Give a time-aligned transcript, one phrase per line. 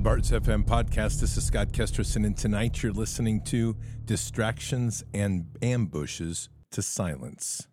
[0.00, 1.20] the Bards FM podcast.
[1.20, 3.76] This is Scott Kesterson, and tonight you're listening to
[4.06, 7.68] Distractions and Ambushes to Silence.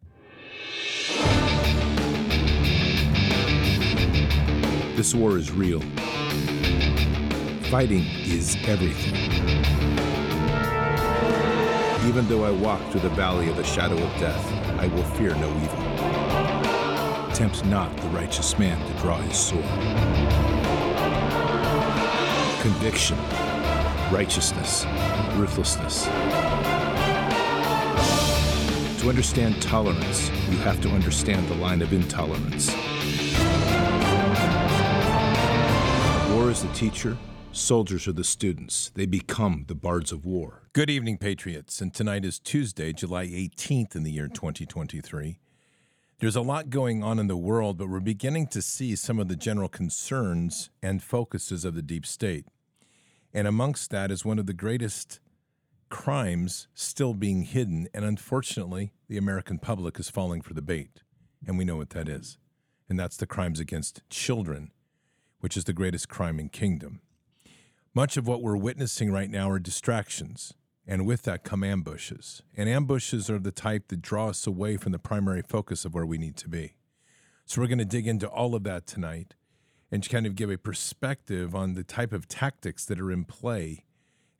[4.98, 5.80] This war is real.
[7.70, 9.16] Fighting is everything.
[12.10, 14.46] Even though I walk through the valley of the shadow of death,
[14.78, 17.34] I will fear no evil.
[17.34, 20.57] Tempt not the righteous man to draw his sword
[22.68, 23.18] conviction,
[24.12, 24.86] righteousness,
[25.36, 26.04] ruthlessness.
[29.00, 32.76] To understand tolerance, you have to understand the line of intolerance.
[36.34, 37.18] War is the teacher,
[37.54, 38.92] soldiers are the students.
[38.96, 40.64] They become the bards of war.
[40.74, 41.80] Good evening, Patriots.
[41.80, 45.40] And tonight is Tuesday, July 18th in the year 2023.
[46.20, 49.30] There's a lot going on in the world, but we're beginning to see some of
[49.30, 52.46] the general concerns and focuses of the deep state.
[53.38, 55.20] And amongst that is one of the greatest
[55.90, 57.88] crimes still being hidden.
[57.94, 61.04] And unfortunately, the American public is falling for the bait.
[61.46, 62.40] And we know what that is.
[62.90, 64.72] And that's the crimes against children,
[65.40, 67.00] which is the greatest crime in kingdom.
[67.94, 70.56] Much of what we're witnessing right now are distractions.
[70.88, 72.42] And with that come ambushes.
[72.56, 76.08] And ambushes are the type that draw us away from the primary focus of where
[76.08, 76.78] we need to be.
[77.46, 79.36] So we're going to dig into all of that tonight
[79.92, 83.26] and to kind of give a perspective on the type of tactics that are in
[83.26, 83.86] play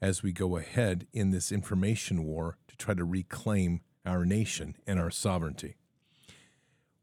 [0.02, 5.00] as we go ahead in this information war to try to reclaim our nation and
[5.00, 5.76] our sovereignty.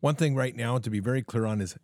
[0.01, 1.77] One thing right now to be very clear on is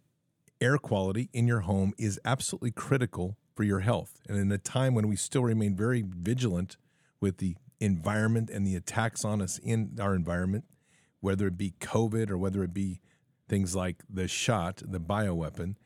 [0.60, 4.20] air quality in your home is absolutely critical for your health.
[4.28, 6.76] And in a time when we still remain very vigilant
[7.20, 10.64] with the environment and the attacks on us in our environment,
[11.20, 13.00] whether it be COVID or whether it be
[13.48, 15.76] things like the shot, the bioweapon,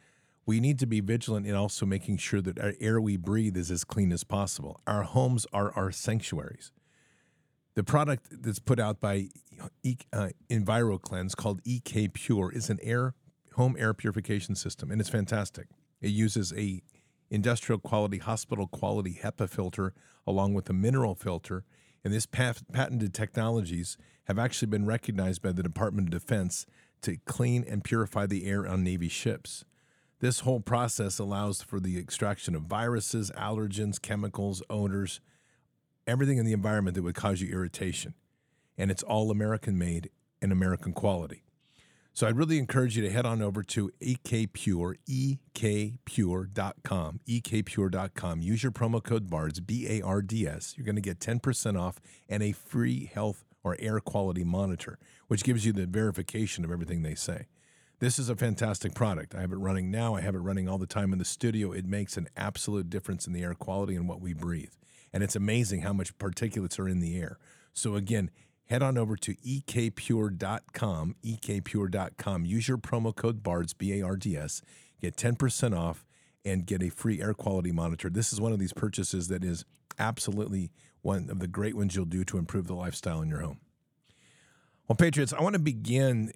[0.46, 3.70] we need to be vigilant in also making sure that our air we breathe is
[3.70, 4.80] as clean as possible.
[4.86, 6.70] Our homes are our sanctuaries.
[7.74, 9.28] The product that's put out by
[10.12, 13.14] uh, EnviroKlenz called EK Pure is an air
[13.54, 15.68] home air purification system, and it's fantastic.
[16.00, 16.82] It uses a
[17.30, 19.94] industrial quality, hospital quality HEPA filter
[20.26, 21.64] along with a mineral filter.
[22.04, 26.66] And this patented technologies have actually been recognized by the Department of Defense
[27.02, 29.64] to clean and purify the air on Navy ships.
[30.24, 35.20] This whole process allows for the extraction of viruses, allergens, chemicals, odors,
[36.06, 38.14] everything in the environment that would cause you irritation.
[38.78, 40.08] And it's all American made
[40.40, 41.42] and American quality.
[42.14, 46.00] So I'd really encourage you to head on over to ekpure, ekpure.com,
[47.28, 48.40] ekpure.com.
[48.40, 50.72] Use your promo code BARDS, B A R D S.
[50.74, 54.98] You're going to get 10% off and a free health or air quality monitor,
[55.28, 57.44] which gives you the verification of everything they say.
[58.00, 59.34] This is a fantastic product.
[59.34, 60.14] I have it running now.
[60.14, 61.72] I have it running all the time in the studio.
[61.72, 64.72] It makes an absolute difference in the air quality and what we breathe.
[65.12, 67.38] And it's amazing how much particulates are in the air.
[67.72, 68.30] So, again,
[68.66, 72.44] head on over to ekpure.com, ekpure.com.
[72.44, 74.60] Use your promo code BARDS, B A R D S,
[75.00, 76.04] get 10% off
[76.44, 78.10] and get a free air quality monitor.
[78.10, 79.64] This is one of these purchases that is
[79.98, 83.60] absolutely one of the great ones you'll do to improve the lifestyle in your home.
[84.88, 86.32] Well, Patriots, I want to begin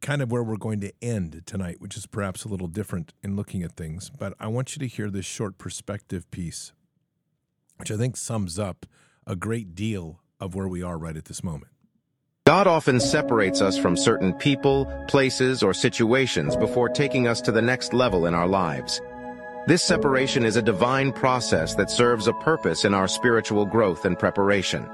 [0.00, 3.36] kind of where we're going to end tonight, which is perhaps a little different in
[3.36, 4.10] looking at things.
[4.10, 6.72] But I want you to hear this short perspective piece,
[7.76, 8.86] which I think sums up
[9.26, 11.72] a great deal of where we are right at this moment.
[12.46, 17.62] God often separates us from certain people, places, or situations before taking us to the
[17.62, 19.00] next level in our lives.
[19.66, 24.18] This separation is a divine process that serves a purpose in our spiritual growth and
[24.18, 24.88] preparation.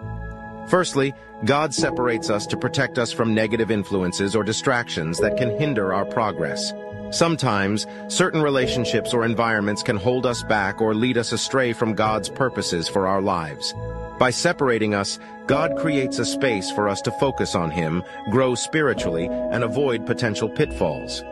[0.69, 1.15] Firstly,
[1.45, 6.05] God separates us to protect us from negative influences or distractions that can hinder our
[6.05, 6.73] progress.
[7.11, 12.29] Sometimes, certain relationships or environments can hold us back or lead us astray from God's
[12.29, 13.75] purposes for our lives.
[14.19, 19.27] By separating us, God creates a space for us to focus on Him, grow spiritually,
[19.27, 21.23] and avoid potential pitfalls.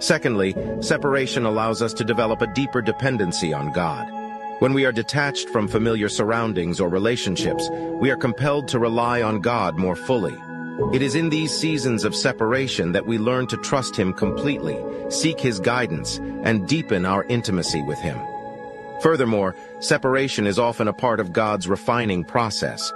[0.00, 4.23] Secondly, separation allows us to develop a deeper dependency on God.
[4.60, 7.68] When we are detached from familiar surroundings or relationships,
[8.00, 10.36] we are compelled to rely on God more fully.
[10.92, 14.78] It is in these seasons of separation that we learn to trust Him completely,
[15.10, 18.16] seek His guidance, and deepen our intimacy with Him.
[19.00, 22.92] Furthermore, separation is often a part of God's refining process.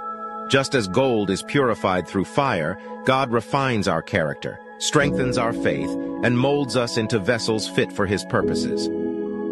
[0.49, 5.91] Just as gold is purified through fire, God refines our character, strengthens our faith,
[6.23, 8.89] and molds us into vessels fit for His purposes.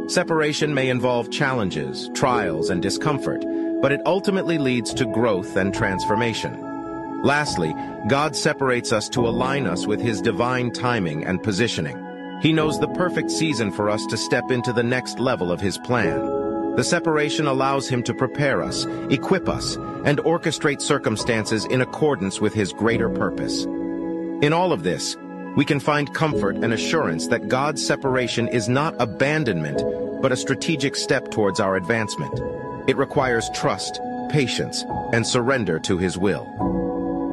[0.08, 3.44] Separation may involve challenges, trials, and discomfort,
[3.82, 7.22] but it ultimately leads to growth and transformation.
[7.24, 7.76] Lastly,
[8.08, 11.98] God separates us to align us with His divine timing and positioning.
[12.42, 15.78] He knows the perfect season for us to step into the next level of His
[15.78, 16.38] plan.
[16.78, 22.54] The separation allows him to prepare us, equip us, and orchestrate circumstances in accordance with
[22.54, 23.64] his greater purpose.
[23.64, 25.18] In all of this,
[25.58, 29.82] we can find comfort and assurance that God's separation is not abandonment,
[30.22, 32.40] but a strategic step towards our advancement.
[32.88, 34.00] It requires trust,
[34.30, 34.84] patience,
[35.14, 36.48] and surrender to His will.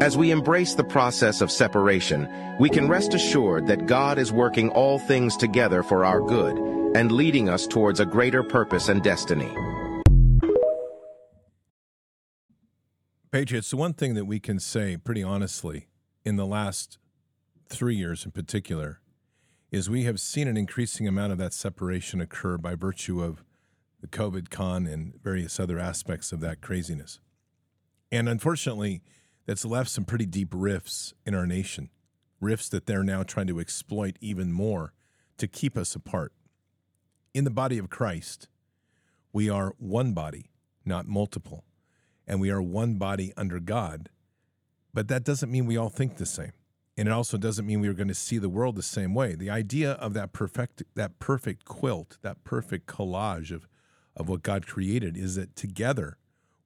[0.01, 2.27] As we embrace the process of separation,
[2.59, 6.57] we can rest assured that God is working all things together for our good
[6.97, 9.55] and leading us towards a greater purpose and destiny.
[13.31, 15.89] Patriots, the one thing that we can say pretty honestly
[16.25, 16.97] in the last
[17.69, 19.01] three years in particular,
[19.71, 23.45] is we have seen an increasing amount of that separation occur by virtue of
[24.01, 27.21] the COVID con and various other aspects of that craziness.
[28.13, 29.03] And unfortunately,
[29.47, 31.91] that's left some pretty deep rifts in our nation,
[32.41, 34.93] rifts that they're now trying to exploit even more
[35.39, 36.33] to keep us apart.
[37.33, 38.47] In the body of Christ,
[39.33, 40.51] we are one body,
[40.85, 41.65] not multiple,
[42.27, 44.09] and we are one body under God.
[44.93, 46.53] But that doesn't mean we all think the same
[46.97, 49.35] and it also doesn't mean we are going to see the world the same way.
[49.35, 53.67] The idea of that perfect that perfect quilt, that perfect collage of
[54.17, 56.19] of what God created is that together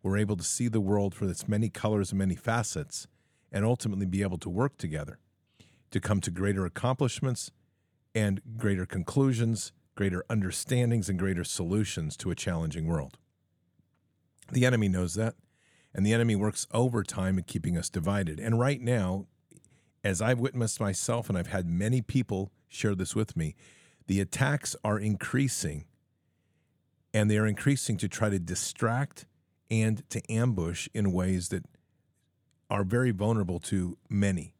[0.03, 3.07] we're able to see the world for its many colors and many facets
[3.51, 5.19] and ultimately be able to work together
[5.91, 7.51] to come to greater accomplishments
[8.15, 13.17] and greater conclusions, greater understandings and greater solutions to a challenging world.
[14.53, 15.35] The enemy knows that,
[15.95, 18.39] and the enemy works overtime in keeping us divided.
[18.39, 19.27] And right now,
[20.09, 23.55] as I've witnessed myself, and I've had many people share this with me,
[24.07, 25.85] the attacks are increasing,
[27.13, 29.27] and they are increasing to try to distract
[29.71, 31.67] and to ambush in ways that
[32.71, 34.55] are very vulnerable to many.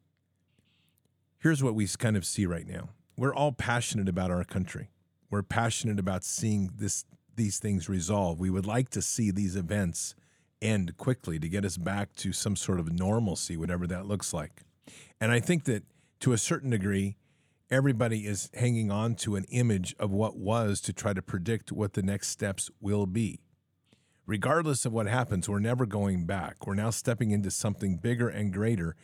[1.39, 2.89] Here's what we kind of see right now.
[3.17, 4.91] We're all passionate about our country.
[5.31, 7.05] We're passionate about seeing this
[7.35, 8.39] these things resolve.
[8.39, 10.13] We would like to see these events
[10.61, 14.65] end quickly to get us back to some sort of normalcy, whatever that looks like.
[15.19, 15.83] And I think that
[16.21, 17.17] to a certain degree,
[17.69, 21.93] everybody is hanging on to an image of what was to try to predict what
[21.93, 23.39] the next steps will be.
[24.25, 26.67] Regardless of what happens, we're never going back.
[26.67, 28.95] We're now stepping into something bigger and greater.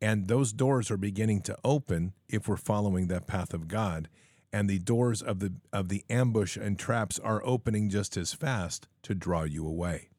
[0.00, 4.08] And those doors are beginning to open if we're following that path of God.
[4.52, 8.88] And the doors of the of the ambush and traps are opening just as fast
[9.02, 10.09] to draw you away.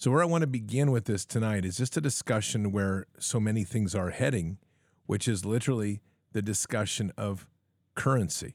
[0.00, 3.38] So, where I want to begin with this tonight is just a discussion where so
[3.38, 4.56] many things are heading,
[5.04, 6.00] which is literally
[6.32, 7.46] the discussion of
[7.94, 8.54] currency.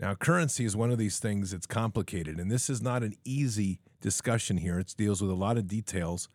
[0.00, 3.78] Now, currency is one of these things that's complicated, and this is not an easy
[4.00, 4.80] discussion here.
[4.80, 6.28] It deals with a lot of details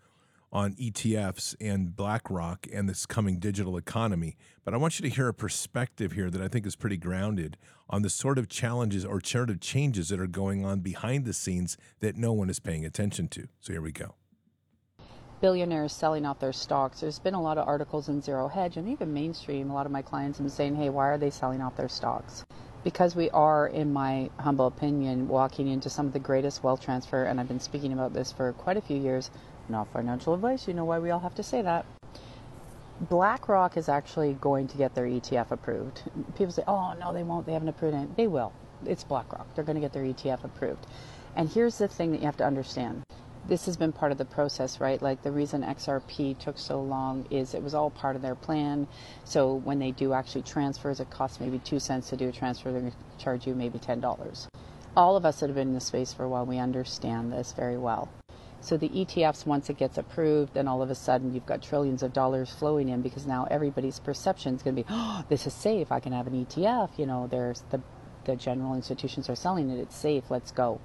[0.53, 4.37] on ETFs and BlackRock and this coming digital economy.
[4.63, 7.57] But I want you to hear a perspective here that I think is pretty grounded
[7.89, 11.33] on the sort of challenges or sort of changes that are going on behind the
[11.33, 13.49] scenes that no one is paying attention to.
[13.59, 14.15] So, here we go
[15.45, 17.01] billionaires selling off their stocks.
[17.01, 19.69] There's been a lot of articles in Zero Hedge and even mainstream.
[19.69, 21.87] A lot of my clients have been saying, hey, why are they selling off their
[21.87, 22.43] stocks?
[22.83, 27.25] Because we are, in my humble opinion, walking into some of the greatest wealth transfer,
[27.25, 29.29] and I've been speaking about this for quite a few years.
[29.69, 31.85] Not financial advice, you know why we all have to say that.
[33.01, 36.01] BlackRock is actually going to get their ETF approved.
[36.35, 37.45] People say, oh, no, they won't.
[37.45, 38.17] They haven't approved it.
[38.17, 38.51] They will.
[38.83, 39.53] It's BlackRock.
[39.53, 40.87] They're going to get their ETF approved.
[41.35, 43.03] And here's the thing that you have to understand
[43.47, 45.01] this has been part of the process, right?
[45.01, 48.87] Like the reason XRP took so long is it was all part of their plan.
[49.23, 52.71] So when they do actually transfers, it costs maybe two cents to do a transfer.
[52.71, 54.47] They're going to charge you maybe ten dollars.
[54.97, 57.51] All of us that have been in the space for a while, we understand this
[57.51, 58.09] very well.
[58.61, 62.01] So the ETFs, once it gets approved, then all of a sudden you've got trillions
[62.01, 65.53] of dollars flowing in because now everybody's perception is going to be, oh, this is
[65.53, 65.91] safe.
[65.91, 66.97] I can have an ETF.
[66.97, 67.81] You know, there's the
[68.23, 69.79] the general institutions are selling it.
[69.79, 70.23] It's safe.
[70.31, 70.81] Let's go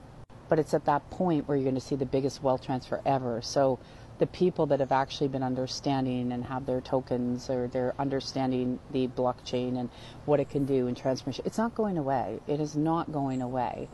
[0.50, 3.40] but it's at that point where you're going to see the biggest wealth transfer ever.
[3.40, 3.78] So
[4.18, 9.08] the people that have actually been understanding and have their tokens or they're understanding the
[9.08, 9.88] blockchain and
[10.26, 12.40] what it can do in transmission, it's not going away.
[12.46, 13.88] It is not going away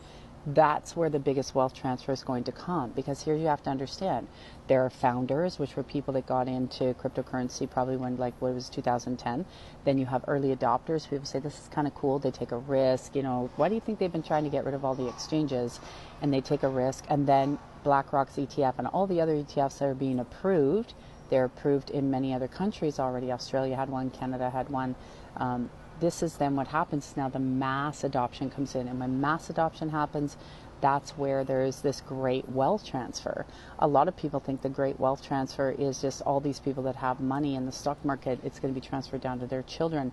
[0.47, 3.71] that's where the biggest wealth transfer is going to come because here you have to
[3.71, 4.29] understand
[4.69, 8.69] there are founders which were people that got into cryptocurrency probably when like what was
[8.69, 9.45] 2010
[9.85, 12.19] then you have early adopters people say this is kind of cool.
[12.19, 14.65] They take a risk you know why do you think they've been trying to get
[14.65, 15.81] rid of all the exchanges?
[16.23, 17.05] And they take a risk.
[17.09, 20.95] And then blackrock's etf and all the other etfs that are being approved
[21.29, 23.33] they're approved in many other countries already.
[23.33, 24.95] Australia had one canada had one
[25.37, 29.51] um, this is then what happens now the mass adoption comes in and when mass
[29.51, 30.37] adoption happens
[30.81, 33.47] that's where there's this great wealth transfer.
[33.79, 36.97] A lot of people think the great wealth transfer is just all these people that
[36.97, 40.13] have money in the stock market, it's going to be transferred down to their children.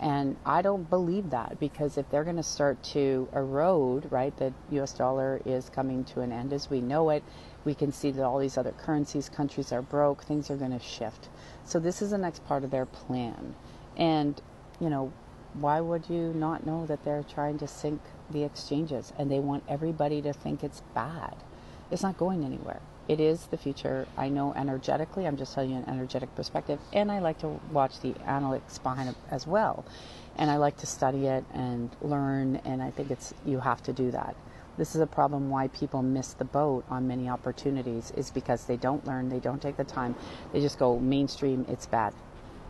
[0.00, 4.52] And I don't believe that because if they're going to start to erode, right, the
[4.72, 7.22] US dollar is coming to an end as we know it.
[7.64, 10.84] We can see that all these other currencies, countries are broke, things are going to
[10.84, 11.28] shift.
[11.64, 13.54] So this is the next part of their plan.
[13.96, 14.40] And,
[14.80, 15.12] you know,
[15.54, 19.62] why would you not know that they're trying to sink the exchanges and they want
[19.68, 21.36] everybody to think it's bad?
[21.90, 22.80] It's not going anywhere.
[23.06, 24.08] It is the future.
[24.16, 28.00] I know energetically, I'm just telling you an energetic perspective, and I like to watch
[28.00, 29.84] the analytics behind it as well.
[30.36, 33.92] And I like to study it and learn, and I think it's you have to
[33.92, 34.34] do that.
[34.76, 38.76] This is a problem why people miss the boat on many opportunities is because they
[38.76, 40.16] don't learn, they don't take the time.
[40.52, 42.12] They just go mainstream, it's bad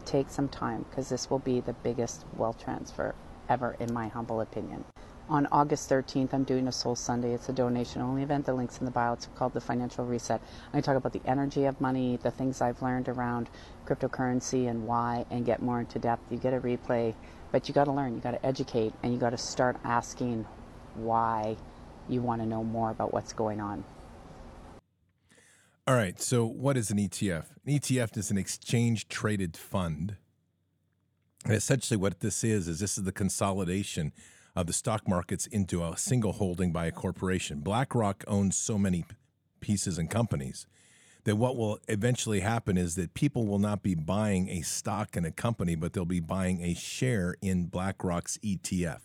[0.05, 3.15] take some time because this will be the biggest wealth transfer
[3.49, 4.85] ever, in my humble opinion.
[5.29, 7.33] On August 13th, I'm doing a Soul Sunday.
[7.33, 8.45] It's a donation only event.
[8.45, 9.15] The link's in the bio.
[9.15, 10.43] It's called the Financial Reset.
[10.75, 13.49] I talk about the energy of money, the things I've learned around
[13.87, 16.31] cryptocurrency and why, and get more into depth.
[16.31, 17.15] You get a replay,
[17.53, 20.47] but you got to learn, you got to educate, and you got to start asking
[20.95, 21.57] why
[22.09, 23.85] you want to know more about what's going on.
[25.87, 26.19] All right.
[26.19, 27.45] So, what is an ETF?
[27.67, 30.17] An ETF is an exchange traded fund.
[31.45, 34.13] And essentially, what this is is this is the consolidation
[34.57, 37.61] of the stock markets into a single holding by a corporation.
[37.61, 39.05] BlackRock owns so many
[39.61, 40.67] pieces and companies
[41.25, 45.27] that what will eventually happen is that people will not be buying a stock in
[45.27, 49.01] a company, but they'll be buying a share in BlackRock's ETF.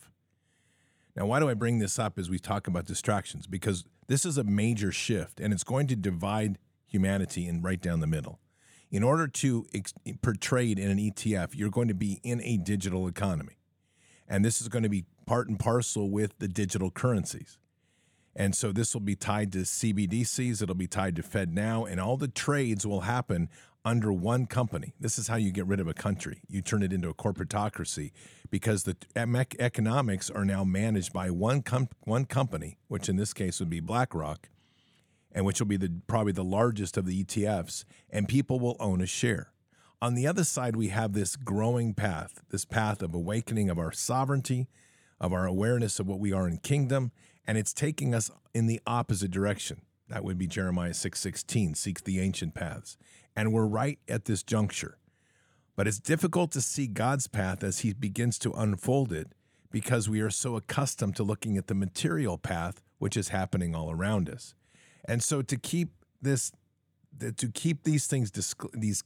[1.13, 3.47] Now, why do I bring this up as we talk about distractions?
[3.47, 6.57] Because this is a major shift and it's going to divide
[6.89, 8.39] humanity and right down the middle.
[8.91, 9.93] In order to ex-
[10.41, 13.57] trade in an ETF, you're going to be in a digital economy.
[14.27, 17.57] And this is going to be part and parcel with the digital currencies.
[18.35, 22.17] And so this will be tied to CBDCs, it'll be tied to FedNow, and all
[22.17, 23.49] the trades will happen
[23.85, 24.93] under one company.
[24.99, 26.41] This is how you get rid of a country.
[26.47, 28.11] You turn it into a corporatocracy
[28.49, 28.95] because the
[29.59, 33.79] economics are now managed by one com- one company, which in this case would be
[33.79, 34.49] BlackRock,
[35.31, 39.01] and which will be the probably the largest of the ETFs, and people will own
[39.01, 39.51] a share.
[40.01, 43.91] On the other side, we have this growing path, this path of awakening of our
[43.91, 44.67] sovereignty,
[45.19, 47.11] of our awareness of what we are in kingdom,
[47.45, 49.81] and it's taking us in the opposite direction.
[50.07, 52.97] That would be Jeremiah 6:16, seek the ancient paths.
[53.35, 54.97] And we're right at this juncture.
[55.75, 59.33] But it's difficult to see God's path as he begins to unfold it
[59.71, 63.91] because we are so accustomed to looking at the material path which is happening all
[63.91, 64.55] around us.
[65.05, 65.89] And so to keep
[66.21, 66.51] this
[67.19, 68.31] to keep these things
[68.73, 69.03] these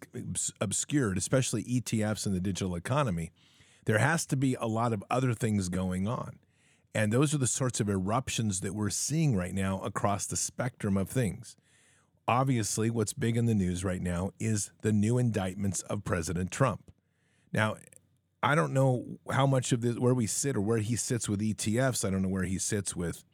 [0.59, 3.31] obscured, especially ETFs in the digital economy,
[3.85, 6.39] there has to be a lot of other things going on.
[6.95, 10.95] And those are the sorts of eruptions that we're seeing right now across the spectrum
[10.95, 11.55] of things.
[12.27, 16.91] Obviously, what's big in the news right now is the new indictments of President Trump.
[17.51, 17.77] Now,
[18.41, 21.41] I don't know how much of this, where we sit or where he sits with
[21.41, 22.05] ETFs.
[22.05, 23.25] I don't know where he sits with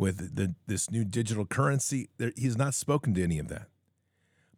[0.00, 2.08] with the, this new digital currency.
[2.34, 3.66] He's not spoken to any of that.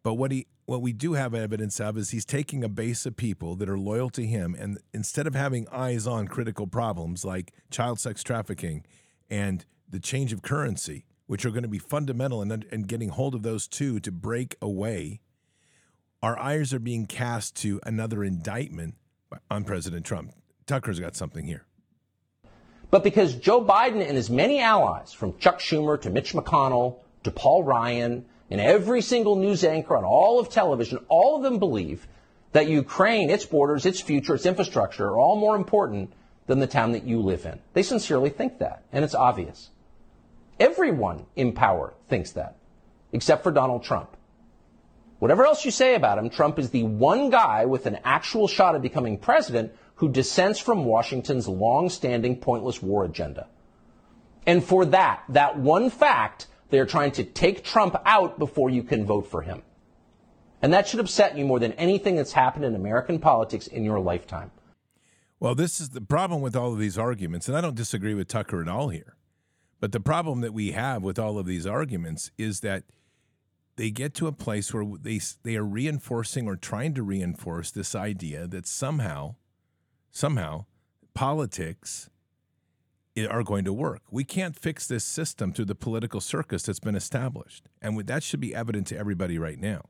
[0.01, 3.17] But what he what we do have evidence of is he's taking a base of
[3.17, 7.51] people that are loyal to him, and instead of having eyes on critical problems like
[7.69, 8.85] child sex trafficking
[9.29, 13.35] and the change of currency, which are going to be fundamental in, in getting hold
[13.35, 15.19] of those two to break away,
[16.21, 18.95] our eyes are being cast to another indictment
[19.51, 20.31] on President Trump.
[20.65, 21.65] Tucker's got something here.
[22.93, 27.31] But because Joe Biden and his many allies, from Chuck Schumer to Mitch McConnell to
[27.31, 32.05] Paul Ryan, and every single news anchor on all of television, all of them believe
[32.51, 36.13] that Ukraine, its borders, its future, its infrastructure are all more important
[36.45, 37.59] than the town that you live in.
[37.73, 39.71] They sincerely think that, and it's obvious.
[40.59, 42.57] Everyone in power thinks that,
[43.11, 44.15] except for Donald Trump.
[45.17, 48.75] Whatever else you say about him, Trump is the one guy with an actual shot
[48.75, 53.47] at becoming president who dissents from Washington's long-standing pointless war agenda.
[54.45, 59.05] And for that, that one fact, they're trying to take Trump out before you can
[59.05, 59.61] vote for him.
[60.61, 63.99] And that should upset you more than anything that's happened in American politics in your
[63.99, 64.51] lifetime.
[65.39, 68.29] Well, this is the problem with all of these arguments, and I don't disagree with
[68.29, 69.17] Tucker at all here.
[69.81, 72.85] But the problem that we have with all of these arguments is that
[73.75, 77.93] they get to a place where they they are reinforcing or trying to reinforce this
[77.93, 79.35] idea that somehow
[80.13, 80.65] somehow
[81.13, 82.09] politics
[83.29, 84.01] are going to work.
[84.09, 87.67] We can't fix this system through the political circus that's been established.
[87.81, 89.89] And that should be evident to everybody right now.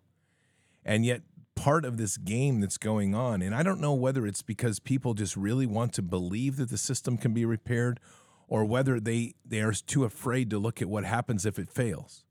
[0.84, 1.22] And yet,
[1.56, 5.14] part of this game that's going on, and I don't know whether it's because people
[5.14, 8.00] just really want to believe that the system can be repaired
[8.48, 12.26] or whether they, they are too afraid to look at what happens if it fails.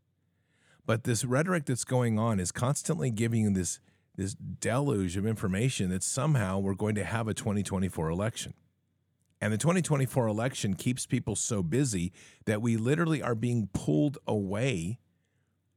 [0.84, 3.80] But this rhetoric that's going on is constantly giving you this,
[4.16, 8.54] this deluge of information that somehow we're going to have a 2024 election.
[9.40, 12.12] And the 2024 election keeps people so busy
[12.44, 14.98] that we literally are being pulled away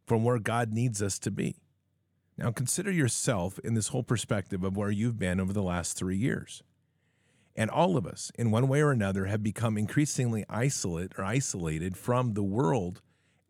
[0.06, 1.56] from where God needs us to be.
[2.38, 6.18] Now, consider yourself in this whole perspective of where you've been over the last three
[6.18, 6.62] years.
[7.56, 11.98] And all of us, in one way or another, have become increasingly isolate or isolated
[11.98, 13.02] from the world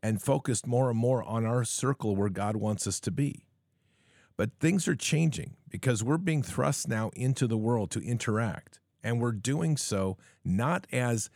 [0.03, 3.47] and focused more and more on our circle where God wants us to be.
[4.37, 8.79] But things are changing because we're being thrust now into the world to interact.
[9.03, 11.29] And we're doing so not as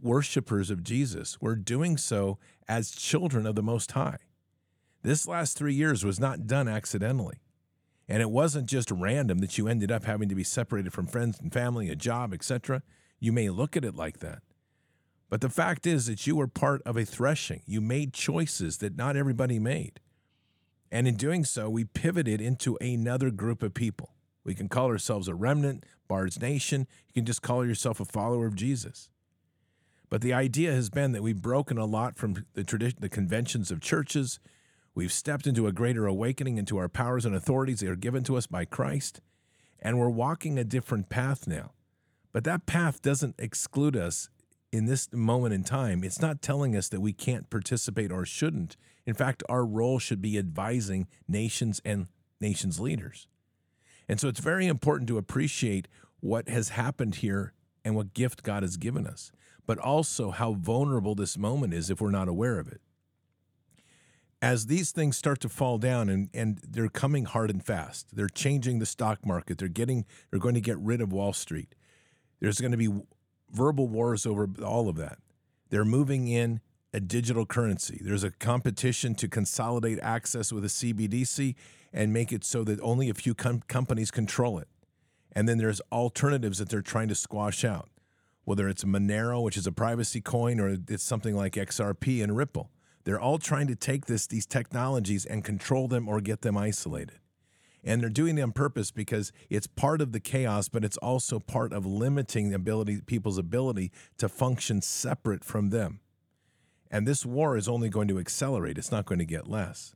[0.00, 4.18] worshipers of Jesus, we're doing so as children of the Most High.
[5.02, 7.40] This last three years was not done accidentally.
[8.08, 11.40] And it wasn't just random that you ended up having to be separated from friends
[11.40, 12.82] and family, a job, etc.
[13.18, 14.42] You may look at it like that.
[15.28, 17.62] But the fact is that you were part of a threshing.
[17.66, 20.00] You made choices that not everybody made.
[20.90, 24.10] And in doing so, we pivoted into another group of people.
[24.44, 26.86] We can call ourselves a remnant, Bard's Nation.
[27.08, 29.10] You can just call yourself a follower of Jesus.
[30.08, 33.70] But the idea has been that we've broken a lot from the tradition, the conventions
[33.70, 34.38] of churches.
[34.94, 38.36] We've stepped into a greater awakening into our powers and authorities that are given to
[38.36, 39.20] us by Christ,
[39.80, 41.72] and we're walking a different path now.
[42.32, 44.28] But that path doesn't exclude us
[44.76, 46.04] in this moment in time.
[46.04, 48.76] It's not telling us that we can't participate or shouldn't.
[49.06, 52.08] In fact, our role should be advising nations and
[52.40, 53.26] nations leaders.
[54.06, 55.88] And so it's very important to appreciate
[56.20, 59.32] what has happened here and what gift God has given us,
[59.66, 62.80] but also how vulnerable this moment is if we're not aware of it.
[64.42, 68.28] As these things start to fall down and, and they're coming hard and fast, they're
[68.28, 71.74] changing the stock market, they're getting they're going to get rid of Wall Street.
[72.40, 72.90] There's going to be
[73.50, 75.18] verbal wars over all of that.
[75.70, 76.60] They're moving in
[76.92, 78.00] a digital currency.
[78.02, 81.54] There's a competition to consolidate access with a CBDC
[81.92, 84.68] and make it so that only a few com- companies control it.
[85.32, 87.90] And then there's alternatives that they're trying to squash out,
[88.44, 92.70] whether it's Monero, which is a privacy coin, or it's something like XRP and Ripple.
[93.04, 97.18] They're all trying to take this these technologies and control them or get them isolated.
[97.86, 101.38] And they're doing it on purpose because it's part of the chaos, but it's also
[101.38, 106.00] part of limiting the ability people's ability to function separate from them.
[106.90, 108.76] And this war is only going to accelerate.
[108.76, 109.94] It's not going to get less.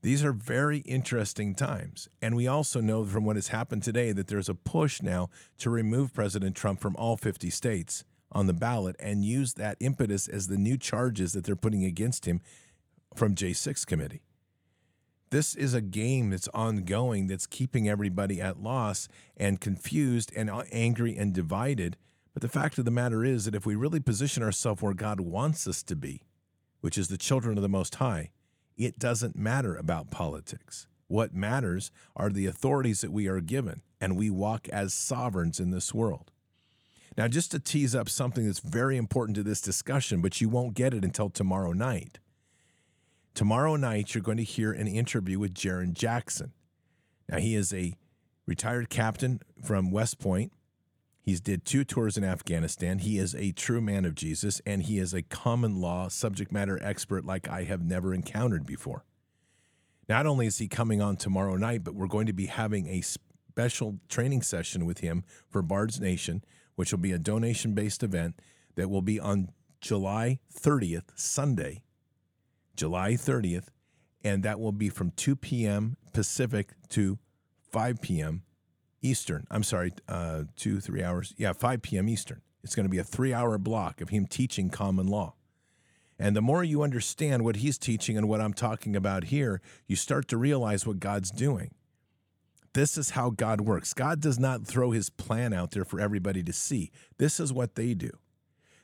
[0.00, 2.08] These are very interesting times.
[2.20, 5.70] And we also know from what has happened today that there's a push now to
[5.70, 10.48] remove President Trump from all 50 states on the ballot and use that impetus as
[10.48, 12.40] the new charges that they're putting against him
[13.14, 14.22] from J6 committee.
[15.32, 20.64] This is a game that's ongoing that's keeping everybody at loss and confused and uh,
[20.70, 21.96] angry and divided.
[22.34, 25.20] But the fact of the matter is that if we really position ourselves where God
[25.20, 26.24] wants us to be,
[26.82, 28.30] which is the children of the Most High,
[28.76, 30.86] it doesn't matter about politics.
[31.08, 35.70] What matters are the authorities that we are given, and we walk as sovereigns in
[35.70, 36.30] this world.
[37.16, 40.74] Now, just to tease up something that's very important to this discussion, but you won't
[40.74, 42.18] get it until tomorrow night.
[43.34, 46.52] Tomorrow night, you're going to hear an interview with Jarrin Jackson.
[47.28, 47.96] Now, he is a
[48.46, 50.52] retired captain from West Point.
[51.22, 52.98] He's did two tours in Afghanistan.
[52.98, 56.78] He is a true man of Jesus, and he is a common law subject matter
[56.82, 59.04] expert like I have never encountered before.
[60.08, 63.00] Not only is he coming on tomorrow night, but we're going to be having a
[63.00, 68.38] special training session with him for Bard's Nation, which will be a donation based event
[68.74, 69.48] that will be on
[69.80, 71.82] July 30th, Sunday,
[72.76, 73.66] July 30th,
[74.24, 75.96] and that will be from 2 p.m.
[76.12, 77.18] Pacific to
[77.70, 78.42] 5 p.m.
[79.00, 79.46] Eastern.
[79.50, 81.34] I'm sorry, uh, two, three hours.
[81.36, 82.08] Yeah, 5 p.m.
[82.08, 82.42] Eastern.
[82.62, 85.34] It's going to be a three hour block of him teaching common law.
[86.18, 89.96] And the more you understand what he's teaching and what I'm talking about here, you
[89.96, 91.74] start to realize what God's doing.
[92.74, 93.92] This is how God works.
[93.92, 96.90] God does not throw his plan out there for everybody to see.
[97.18, 98.10] This is what they do.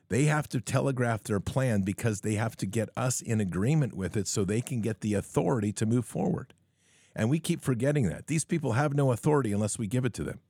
[0.09, 4.17] They have to telegraph their plan because they have to get us in agreement with
[4.17, 6.55] it so they can get the authority to move forward.
[7.15, 8.27] And we keep forgetting that.
[8.27, 10.41] These people have no authority unless we give it to them.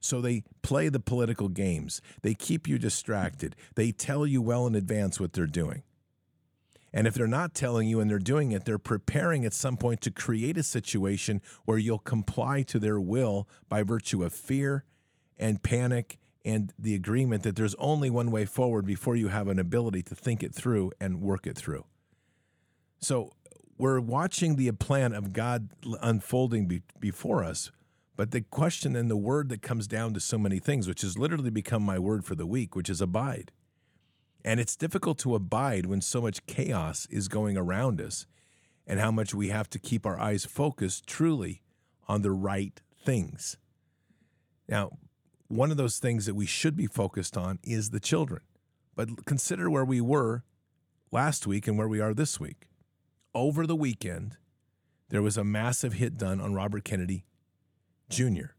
[0.00, 2.02] So they play the political games.
[2.22, 3.56] They keep you distracted.
[3.74, 5.82] They tell you well in advance what they're doing.
[6.92, 10.00] And if they're not telling you and they're doing it, they're preparing at some point
[10.02, 14.84] to create a situation where you'll comply to their will by virtue of fear
[15.38, 19.58] and panic and the agreement that there's only one way forward before you have an
[19.58, 21.84] ability to think it through and work it through.
[23.00, 23.32] So
[23.76, 27.72] we're watching the plan of God unfolding be, before us.
[28.14, 31.18] But the question and the word that comes down to so many things, which has
[31.18, 33.50] literally become my word for the week, which is abide.
[34.44, 38.24] And it's difficult to abide when so much chaos is going around us
[38.86, 41.62] and how much we have to keep our eyes focused truly
[42.06, 43.56] on the right things.
[44.68, 44.92] Now,
[45.48, 48.40] one of those things that we should be focused on is the children.
[48.94, 50.44] But consider where we were
[51.12, 52.68] last week and where we are this week.
[53.34, 54.36] Over the weekend,
[55.10, 57.26] there was a massive hit done on Robert Kennedy
[58.08, 58.54] Jr.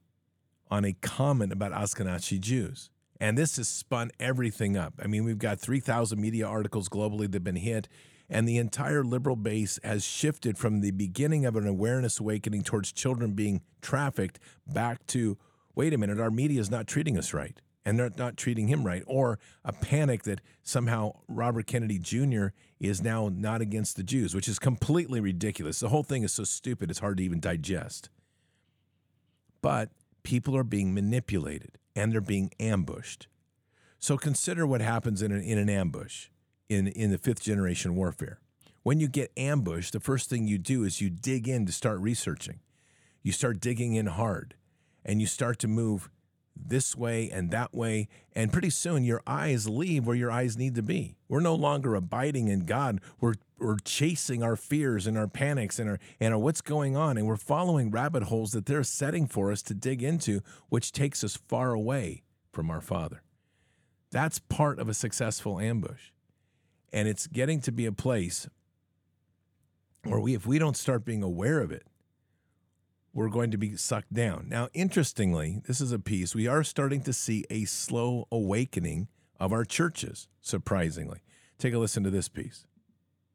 [0.69, 2.89] on a comment about Ashkenazi Jews.
[3.19, 4.93] And this has spun everything up.
[5.03, 7.87] I mean, we've got 3,000 media articles globally that have been hit,
[8.29, 12.91] and the entire liberal base has shifted from the beginning of an awareness awakening towards
[12.91, 15.37] children being trafficked back to
[15.77, 18.83] wait a minute, our media is not treating us right and they're not treating him
[18.83, 22.47] right, or a panic that somehow Robert Kennedy Jr.
[22.81, 25.79] is now not against the Jews, which is completely ridiculous.
[25.79, 28.09] The whole thing is so stupid, it's hard to even digest.
[29.61, 29.91] But
[30.23, 33.27] people are being manipulated and they're being ambushed.
[33.99, 36.27] So consider what happens in an, in an ambush
[36.67, 38.39] in, in the fifth generation warfare.
[38.83, 42.01] When you get ambushed, the first thing you do is you dig in to start
[42.01, 42.59] researching.
[43.23, 44.55] You start digging in hard
[45.07, 46.11] and you start to move
[46.55, 48.07] this way and that way.
[48.35, 51.15] And pretty soon your eyes leave where your eyes need to be.
[51.29, 52.99] We're no longer abiding in God.
[53.19, 57.17] We're, we're chasing our fears and our panics and our, and our what's going on.
[57.17, 61.23] And we're following rabbit holes that they're setting for us to dig into, which takes
[61.23, 63.21] us far away from our Father.
[64.11, 66.11] That's part of a successful ambush.
[66.93, 68.47] And it's getting to be a place
[70.03, 71.83] where we, if we don't start being aware of it,
[73.17, 74.45] we're going to be sucked down.
[74.47, 79.07] Now, interestingly, this is a piece we are starting to see a slow awakening
[79.39, 81.21] of our churches, surprisingly.
[81.57, 82.67] Take a listen to this piece.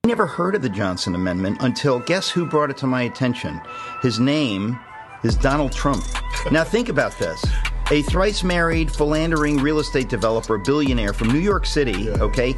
[0.04, 3.60] I never heard of the Johnson Amendment until guess who brought it to my attention?
[4.02, 4.78] His name
[5.24, 6.04] is Donald Trump.
[6.52, 7.44] now, think about this.
[7.90, 12.54] A thrice married, philandering real estate developer, billionaire from New York City, okay?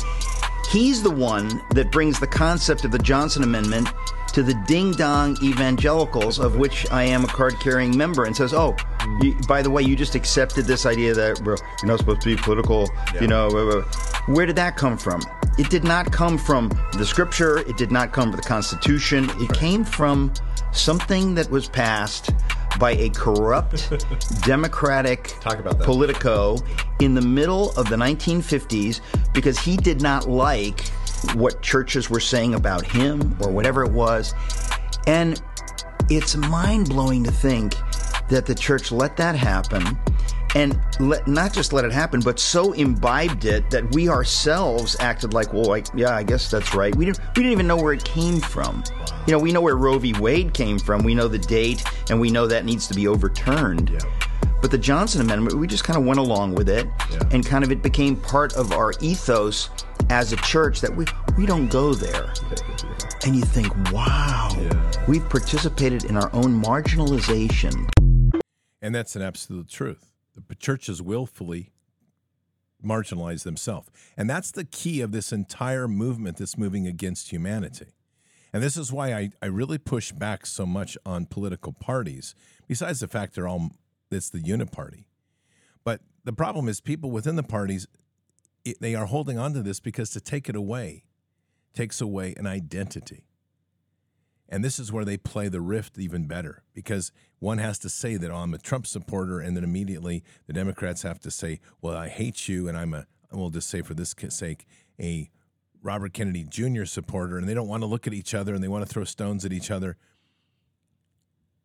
[0.70, 3.88] He's the one that brings the concept of the Johnson Amendment
[4.34, 8.52] to the ding dong evangelicals, of which I am a card carrying member, and says,
[8.52, 8.76] "Oh,
[9.20, 12.42] you, by the way, you just accepted this idea that you're not supposed to be
[12.42, 13.20] political." Yeah.
[13.22, 13.82] You know, uh, uh,
[14.26, 15.22] where did that come from?
[15.56, 17.58] It did not come from the scripture.
[17.58, 19.30] It did not come from the Constitution.
[19.38, 20.32] It came from
[20.72, 22.30] something that was passed
[22.80, 23.92] by a corrupt
[24.42, 25.32] Democratic
[25.84, 26.58] Politico
[27.00, 29.00] in the middle of the 1950s
[29.32, 30.90] because he did not like
[31.34, 34.34] what churches were saying about him or whatever it was.
[35.06, 35.40] And
[36.10, 37.74] it's mind blowing to think
[38.28, 39.98] that the church let that happen
[40.54, 45.34] and let, not just let it happen, but so imbibed it that we ourselves acted
[45.34, 46.94] like, well, like, yeah, I guess that's right.
[46.94, 48.84] We didn't, we didn't even know where it came from.
[49.26, 50.12] You know, we know where Roe v.
[50.14, 51.02] Wade came from.
[51.02, 53.90] We know the date, and we know that needs to be overturned.
[53.90, 53.98] Yeah.
[54.62, 57.18] But the Johnson Amendment, we just kind of went along with it, yeah.
[57.32, 59.70] and kind of it became part of our ethos
[60.10, 62.32] as a church that we we don't go there.
[63.24, 64.92] And you think, wow, yeah.
[65.08, 67.88] we've participated in our own marginalization.
[68.82, 70.12] And that's an absolute truth.
[70.34, 71.72] The churches willfully
[72.84, 73.88] marginalize themselves.
[74.16, 77.94] And that's the key of this entire movement that's moving against humanity.
[78.52, 82.34] And this is why I, I really push back so much on political parties,
[82.68, 83.70] besides the fact they're all
[84.10, 85.06] it's the uniparty.
[85.82, 87.88] But the problem is people within the parties
[88.64, 91.05] it, they are holding on to this because to take it away
[91.74, 93.27] takes away an identity.
[94.48, 98.16] And this is where they play the rift even better because one has to say
[98.16, 101.96] that oh, I'm a Trump supporter, and then immediately the Democrats have to say, well,
[101.96, 104.66] I hate you, and I'm a, we'll just say for this sake,
[105.00, 105.31] a
[105.83, 106.85] Robert Kennedy Jr.
[106.85, 109.05] supporter, and they don't want to look at each other and they want to throw
[109.05, 109.96] stones at each other.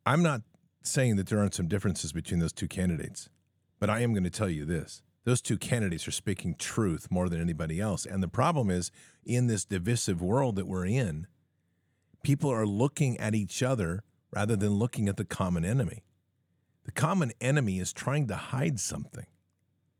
[0.06, 0.42] I'm not
[0.84, 3.30] saying that there aren't some differences between those two candidates,
[3.80, 5.02] but I am going to tell you this.
[5.30, 8.04] Those two candidates are speaking truth more than anybody else.
[8.04, 8.90] And the problem is,
[9.24, 11.28] in this divisive world that we're in,
[12.24, 16.02] people are looking at each other rather than looking at the common enemy.
[16.86, 19.28] The common enemy is trying to hide something.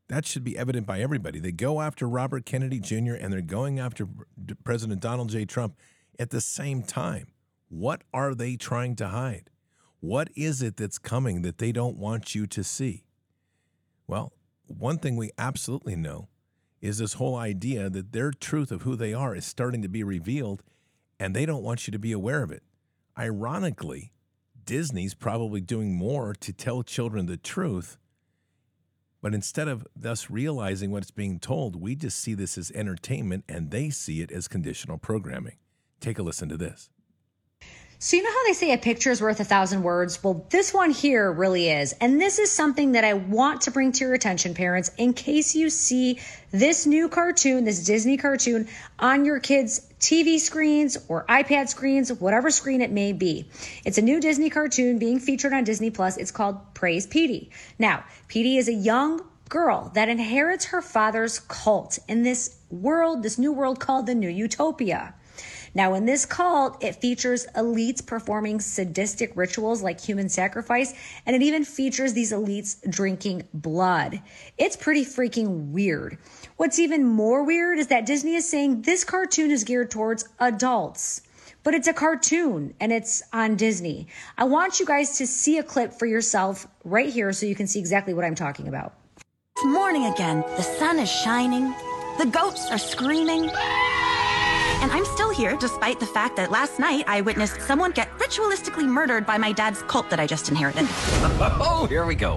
[0.08, 1.38] That should be evident by everybody.
[1.38, 3.14] They go after Robert Kennedy Jr.
[3.14, 4.08] and they're going after
[4.64, 5.44] President Donald J.
[5.44, 5.76] Trump
[6.18, 7.28] at the same time.
[7.68, 9.48] What are they trying to hide?
[10.00, 13.04] What is it that's coming that they don't want you to see?
[14.08, 14.32] Well,
[14.70, 16.28] one thing we absolutely know
[16.80, 20.02] is this whole idea that their truth of who they are is starting to be
[20.02, 20.62] revealed
[21.18, 22.62] and they don't want you to be aware of it.
[23.18, 24.12] Ironically,
[24.64, 27.98] Disney's probably doing more to tell children the truth,
[29.20, 33.70] but instead of thus realizing what's being told, we just see this as entertainment and
[33.70, 35.56] they see it as conditional programming.
[36.00, 36.88] Take a listen to this.
[38.02, 40.24] So, you know how they say a picture is worth a thousand words?
[40.24, 41.92] Well, this one here really is.
[42.00, 45.54] And this is something that I want to bring to your attention, parents, in case
[45.54, 46.18] you see
[46.50, 52.48] this new cartoon, this Disney cartoon, on your kids' TV screens or iPad screens, whatever
[52.48, 53.46] screen it may be.
[53.84, 56.16] It's a new Disney cartoon being featured on Disney Plus.
[56.16, 57.50] It's called Praise Petey.
[57.78, 63.36] Now, Petey is a young girl that inherits her father's cult in this world, this
[63.36, 65.12] new world called the New Utopia.
[65.74, 70.94] Now, in this cult, it features elites performing sadistic rituals like human sacrifice,
[71.26, 74.20] and it even features these elites drinking blood.
[74.58, 76.18] It's pretty freaking weird.
[76.56, 81.22] What's even more weird is that Disney is saying this cartoon is geared towards adults.
[81.62, 84.08] But it's a cartoon and it's on Disney.
[84.38, 87.66] I want you guys to see a clip for yourself right here so you can
[87.66, 88.94] see exactly what I'm talking about.
[89.56, 90.40] It's morning again.
[90.56, 91.74] The sun is shining.
[92.18, 93.50] The goats are screaming.
[94.80, 98.86] And I'm still here despite the fact that last night I witnessed someone get ritualistically
[98.86, 100.86] murdered by my dad's cult that I just inherited.
[100.88, 102.32] oh, here we go.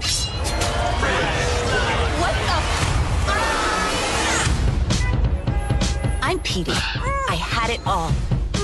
[2.19, 2.61] What the?
[6.21, 6.73] I'm Petey.
[6.73, 8.11] I had it all.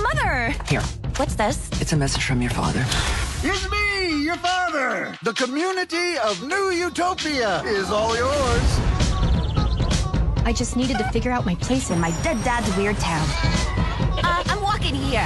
[0.01, 0.53] Mother!
[0.67, 0.83] Here.
[1.15, 1.69] What's this?
[1.81, 2.83] It's a message from your father.
[3.43, 5.17] It's me, your father.
[5.23, 8.88] The community of New Utopia is all yours.
[10.45, 13.27] I just needed to figure out my place in my dead dad's weird town.
[14.23, 15.25] Uh, I'm walking here.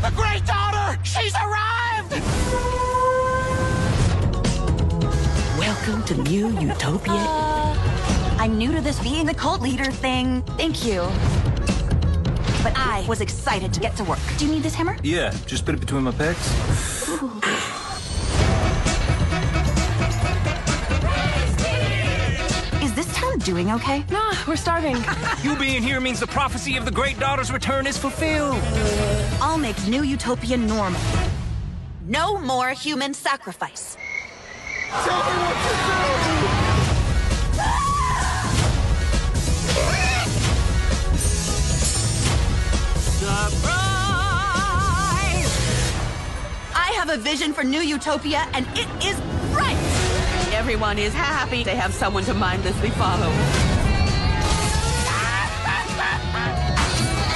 [0.00, 0.98] The great daughter!
[1.04, 2.12] She's arrived!
[5.58, 7.14] Welcome to New Utopia.
[7.14, 10.42] Uh, I'm new to this being the cult leader thing.
[10.56, 11.02] Thank you.
[12.62, 14.18] But I was excited to get to work.
[14.38, 14.96] Do you need this hammer?
[15.02, 17.08] Yeah, just put it between my pecs.
[17.22, 17.53] Ooh.
[23.44, 24.04] Doing okay?
[24.10, 24.96] Nah, we're starving.
[25.42, 28.58] you being here means the prophecy of the great daughter's return is fulfilled.
[29.40, 31.00] I'll make New Utopia normal.
[32.06, 33.96] No more human sacrifice.
[34.90, 36.44] Tell me what to do!
[43.18, 43.64] Surprise!
[46.74, 49.33] I have a vision for New Utopia, and it is bright!
[50.64, 53.28] Everyone is happy to have someone to mindlessly follow.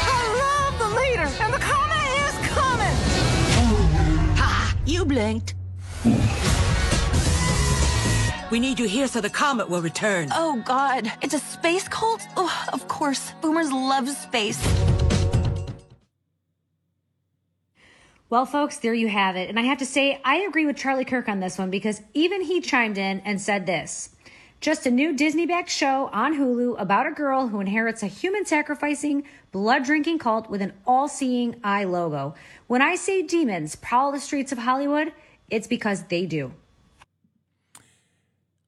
[0.00, 2.96] I love the leader, and the comet is coming!
[4.34, 4.74] Ha!
[4.86, 5.54] You blinked.
[8.50, 10.30] We need you here so the comet will return.
[10.32, 11.12] Oh, God.
[11.20, 12.26] It's a space cult?
[12.34, 13.34] Oh, of course.
[13.42, 14.58] Boomers love space.
[18.30, 19.48] Well, folks, there you have it.
[19.48, 22.42] And I have to say, I agree with Charlie Kirk on this one because even
[22.42, 24.10] he chimed in and said this
[24.60, 28.44] just a new Disney backed show on Hulu about a girl who inherits a human
[28.44, 32.34] sacrificing, blood drinking cult with an all seeing eye logo.
[32.66, 35.12] When I say demons prowl the streets of Hollywood,
[35.48, 36.52] it's because they do.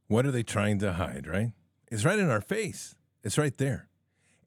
[0.06, 1.50] What are they trying to hide, right?
[1.90, 2.94] It's right in our face.
[3.24, 3.88] It's right there.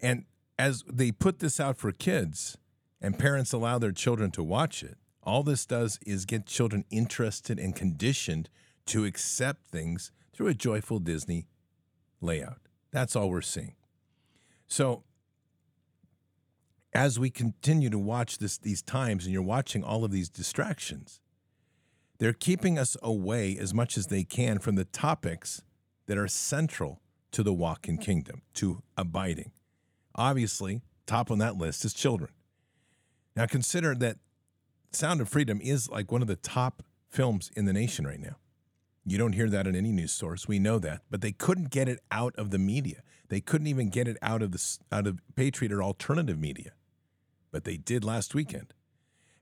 [0.01, 0.25] And
[0.57, 2.57] as they put this out for kids
[3.01, 7.59] and parents allow their children to watch it, all this does is get children interested
[7.59, 8.49] and conditioned
[8.87, 11.47] to accept things through a joyful Disney
[12.21, 12.59] layout.
[12.91, 13.75] That's all we're seeing.
[14.67, 15.03] So,
[16.93, 21.19] as we continue to watch this these times and you're watching all of these distractions,
[22.19, 25.63] they're keeping us away as much as they can from the topics
[26.05, 29.51] that are central to the walk in kingdom, to abiding.
[30.15, 32.31] Obviously, top on that list is children.
[33.35, 34.17] Now consider that
[34.95, 38.37] Sound of Freedom is like one of the top films in the nation right now.
[39.05, 40.47] You don't hear that in any news source.
[40.47, 43.01] We know that, but they couldn't get it out of the media.
[43.27, 46.73] They couldn't even get it out of the out of Patriot or alternative media.
[47.51, 48.73] But they did last weekend.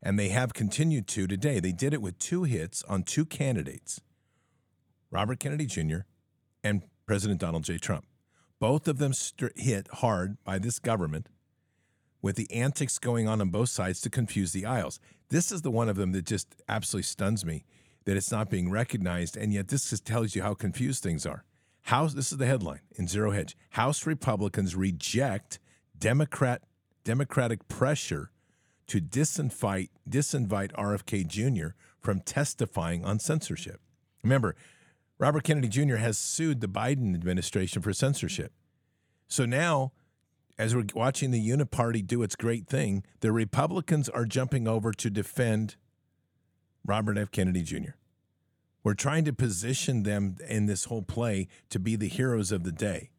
[0.01, 1.59] And they have continued to today.
[1.59, 4.01] They did it with two hits on two candidates.
[5.11, 5.99] Robert Kennedy Jr.
[6.63, 7.77] and President Donald J.
[7.77, 8.05] Trump.
[8.59, 11.27] Both of them st- hit hard by this government
[12.21, 14.99] with the antics going on on both sides to confuse the aisles.
[15.29, 17.63] This is the one of them that just absolutely stuns me
[18.05, 21.43] that it's not being recognized, and yet this just tells you how confused things are.
[21.83, 23.55] House, this is the headline in Zero Hedge.
[23.71, 25.59] House Republicans reject
[25.97, 26.63] Democrat
[27.03, 28.31] Democratic pressure
[28.87, 31.69] to disinvite disinvite RFK Jr.
[31.99, 33.79] from testifying on censorship.
[34.23, 34.55] Remember,
[35.17, 35.95] Robert Kennedy Jr.
[35.95, 38.51] has sued the Biden administration for censorship.
[39.27, 39.91] So now
[40.57, 45.09] as we're watching the Uniparty do its great thing, the Republicans are jumping over to
[45.09, 45.75] defend
[46.85, 47.31] Robert F.
[47.31, 47.91] Kennedy Jr.
[48.83, 52.71] We're trying to position them in this whole play to be the heroes of the
[52.71, 53.11] day.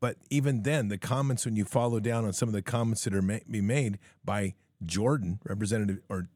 [0.00, 3.14] But even then, the comments, when you follow down on some of the comments that
[3.14, 6.28] are ma- be made by Jordan, Representative or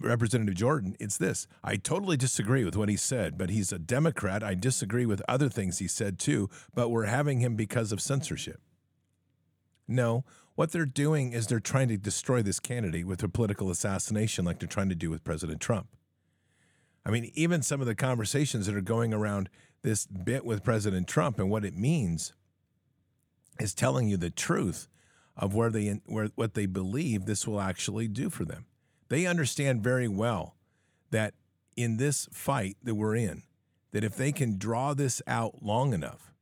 [0.00, 1.46] Representative Jordan, it's this.
[1.62, 4.42] I totally disagree with what he said, but he's a Democrat.
[4.42, 8.60] I disagree with other things he said too, but we're having him because of censorship.
[9.88, 14.44] No, what they're doing is they're trying to destroy this candidate with a political assassination
[14.44, 15.88] like they're trying to do with President Trump.
[17.04, 19.48] I mean, even some of the conversations that are going around
[19.82, 22.32] this bit with President Trump and what it means
[23.58, 24.88] is telling you the truth
[25.36, 28.66] of where they where what they believe this will actually do for them.
[29.08, 30.56] They understand very well
[31.10, 31.34] that
[31.76, 33.42] in this fight that we're in,
[33.92, 36.32] that if they can draw this out long enough,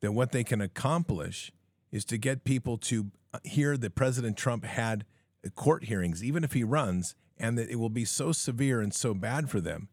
[0.00, 1.52] that what they can accomplish
[1.92, 5.04] is to get people to uh, hear that President Trump had
[5.44, 8.92] uh, court hearings, even if he runs, and that it will be so severe and
[8.94, 9.88] so bad for them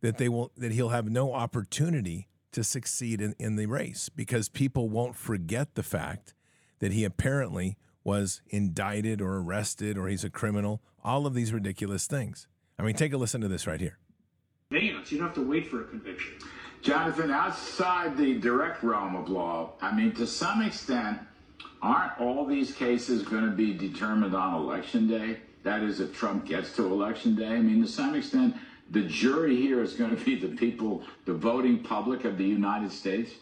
[0.00, 4.48] that they will that he'll have no opportunity to succeed in, in the race because
[4.48, 6.34] people won't forget the fact
[6.78, 12.06] that he apparently was indicted or arrested or he's a criminal, all of these ridiculous
[12.06, 12.46] things.
[12.78, 13.98] I mean, take a listen to this right here.
[14.70, 16.34] Advance, you don't have to wait for a conviction.
[16.82, 21.18] Jonathan, outside the direct realm of law, I mean, to some extent,
[21.82, 25.38] aren't all these cases going to be determined on election day?
[25.64, 27.48] That is, if Trump gets to election day.
[27.48, 28.56] I mean, to some extent,
[28.90, 32.92] the jury here is going to be the people, the voting public of the United
[32.92, 33.32] States.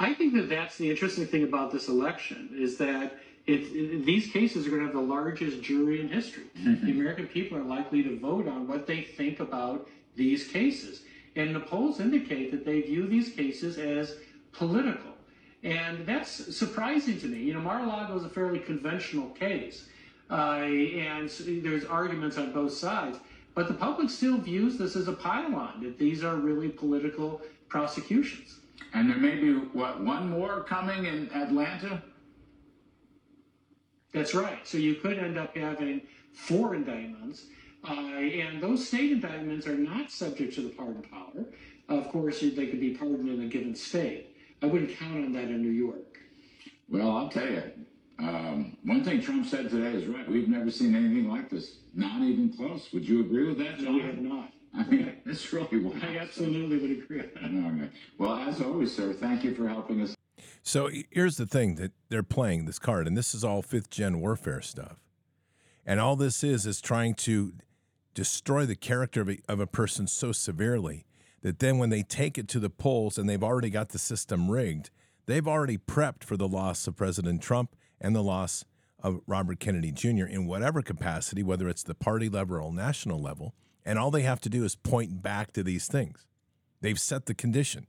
[0.00, 4.30] I think that that's the interesting thing about this election is that it, it, these
[4.30, 6.44] cases are going to have the largest jury in history.
[6.56, 6.86] Mm-hmm.
[6.86, 9.88] The American people are likely to vote on what they think about
[10.18, 11.02] these cases.
[11.36, 14.16] And the polls indicate that they view these cases as
[14.52, 15.12] political.
[15.62, 17.38] And that's surprising to me.
[17.38, 19.88] You know, Mar-a-Lago is a fairly conventional case.
[20.30, 21.30] Uh, and
[21.64, 23.18] there's arguments on both sides.
[23.54, 28.60] But the public still views this as a pylon, that these are really political prosecutions.
[28.94, 32.02] And there may be, what, one more coming in Atlanta?
[34.12, 34.66] That's right.
[34.66, 36.02] So you could end up having
[36.32, 37.46] four indictments.
[37.88, 41.44] Uh, and those state indictments are not subject to the pardon power.
[41.88, 44.36] Of course, they could be pardoned in a given state.
[44.62, 46.18] I wouldn't count on that in New York.
[46.88, 47.62] Well, I'll tell you,
[48.18, 50.28] um, one thing Trump said today is right.
[50.28, 51.76] We've never seen anything like this.
[51.94, 52.92] Not even close.
[52.92, 53.84] Would you agree with that, John?
[53.84, 54.52] No, we have not.
[54.74, 56.02] I mean, it's really wild.
[56.02, 57.44] I absolutely would agree with that.
[57.44, 57.90] All right.
[58.18, 60.14] Well, as always, sir, thank you for helping us.
[60.62, 64.20] So here's the thing that they're playing this card, and this is all fifth gen
[64.20, 64.96] warfare stuff.
[65.86, 67.54] And all this is is trying to
[68.18, 71.06] destroy the character of a, of a person so severely
[71.42, 74.50] that then when they take it to the polls and they've already got the system
[74.50, 74.90] rigged,
[75.26, 78.64] they've already prepped for the loss of President Trump and the loss
[79.00, 80.24] of Robert Kennedy Jr.
[80.24, 83.54] in whatever capacity, whether it's the party level or national level.
[83.84, 86.26] And all they have to do is point back to these things.
[86.80, 87.86] They've set the condition.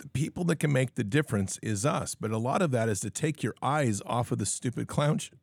[0.00, 3.00] The people that can make the difference is us, but a lot of that is
[3.00, 5.38] to take your eyes off of the stupid clown show,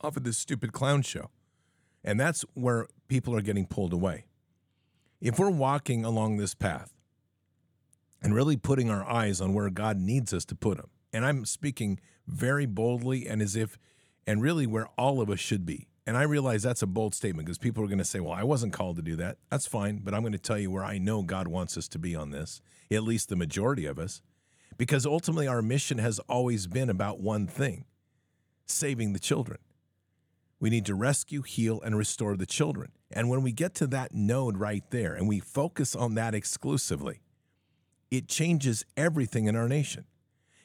[0.00, 1.30] off of this stupid clown show.
[2.04, 4.26] And that's where people are getting pulled away.
[5.20, 6.92] If we're walking along this path
[8.22, 11.44] and really putting our eyes on where God needs us to put them, and I'm
[11.44, 13.78] speaking very boldly and as if,
[14.26, 15.88] and really where all of us should be.
[16.06, 18.42] And I realize that's a bold statement because people are going to say, well, I
[18.42, 19.36] wasn't called to do that.
[19.50, 19.98] That's fine.
[19.98, 22.30] But I'm going to tell you where I know God wants us to be on
[22.30, 24.22] this, at least the majority of us,
[24.78, 27.84] because ultimately our mission has always been about one thing
[28.64, 29.58] saving the children.
[30.60, 32.92] We need to rescue, heal, and restore the children.
[33.10, 37.20] And when we get to that node right there and we focus on that exclusively,
[38.10, 40.04] it changes everything in our nation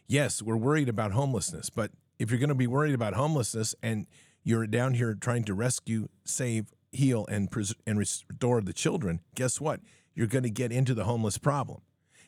[0.07, 4.07] yes, we're worried about homelessness, but if you're going to be worried about homelessness and
[4.43, 9.59] you're down here trying to rescue, save, heal, and, pres- and restore the children, guess
[9.59, 9.79] what?
[10.13, 11.81] You're going to get into the homeless problem.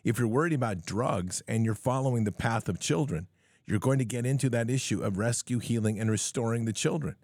[0.03, 3.27] If you're worried about drugs and you're following the path of children,
[3.67, 7.15] you're going to get into that issue of rescue, healing, and restoring the children.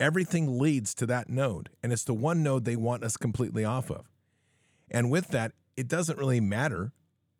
[0.00, 3.90] Everything leads to that node, and it's the one node they want us completely off
[3.90, 4.06] of.
[4.90, 6.92] And with that, it doesn't really matter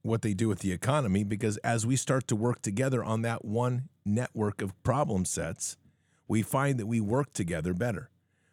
[0.02, 3.44] what they do with the economy because as we start to work together on that
[3.44, 5.76] one network of problem sets,
[6.28, 8.10] we find that we work together better.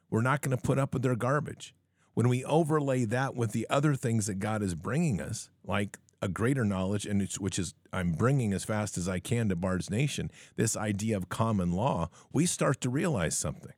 [0.10, 1.76] We're not going to put up with their garbage.
[2.14, 6.28] When we overlay that with the other things that God is bringing us, like a
[6.28, 10.32] greater knowledge, and which is I'm bringing as fast as I can to Bard's Nation,
[10.56, 13.74] this idea of common law, we start to realize something.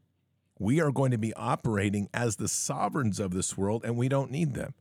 [0.60, 4.32] We are going to be operating as the sovereigns of this world, and we don't
[4.32, 4.74] need them.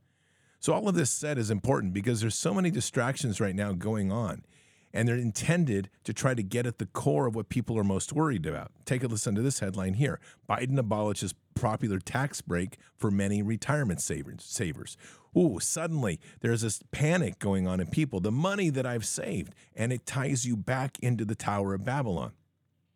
[0.60, 4.12] So all of this said is important because there's so many distractions right now going
[4.12, 4.44] on
[4.92, 8.12] and they're intended to try to get at the core of what people are most
[8.12, 8.70] worried about.
[8.84, 10.20] Take a listen to this headline here.
[10.48, 14.96] Biden abolishes popular tax break for many retirement savers.
[15.36, 18.20] Ooh, suddenly there's this panic going on in people.
[18.20, 22.32] The money that I've saved, and it ties you back into the Tower of Babylon.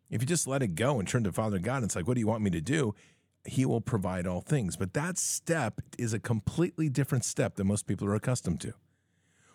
[0.09, 2.19] If you just let it go and turn to Father God, it's like, what do
[2.21, 2.95] you want me to do?
[3.45, 4.75] He will provide all things.
[4.75, 8.73] But that step is a completely different step than most people are accustomed to.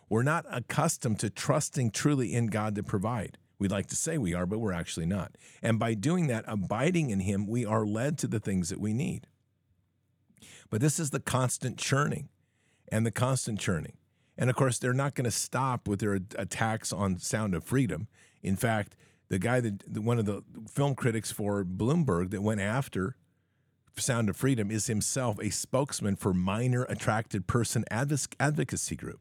[0.09, 3.39] We're not accustomed to trusting truly in God to provide.
[3.59, 5.37] We'd like to say we are, but we're actually not.
[5.63, 8.93] And by doing that, abiding in Him, we are led to the things that we
[8.93, 9.27] need.
[10.69, 12.29] But this is the constant churning
[12.91, 13.97] and the constant churning.
[14.37, 18.09] And of course, they're not going to stop with their attacks on Sound of Freedom.
[18.43, 18.97] In fact,
[19.33, 23.17] the guy that one of the film critics for Bloomberg that went after
[23.97, 29.21] Sound of Freedom is himself a spokesman for minor attracted person advocacy group.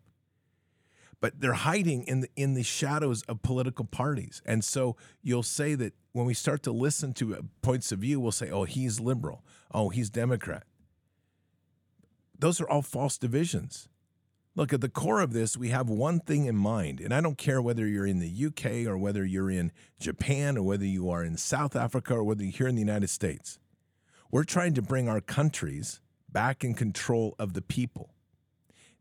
[1.22, 4.42] But they're hiding in the in the shadows of political parties.
[4.46, 8.20] And so you'll say that when we start to listen to uh, points of view,
[8.20, 9.46] we'll say, "Oh, he's liberal.
[9.74, 10.64] Oh, he's Democrat."
[12.38, 13.88] Those are all false divisions.
[14.54, 17.38] Look, at the core of this, we have one thing in mind, and I don't
[17.38, 21.24] care whether you're in the UK or whether you're in Japan or whether you are
[21.24, 23.60] in South Africa or whether you're here in the United States.
[24.30, 28.14] We're trying to bring our countries back in control of the people.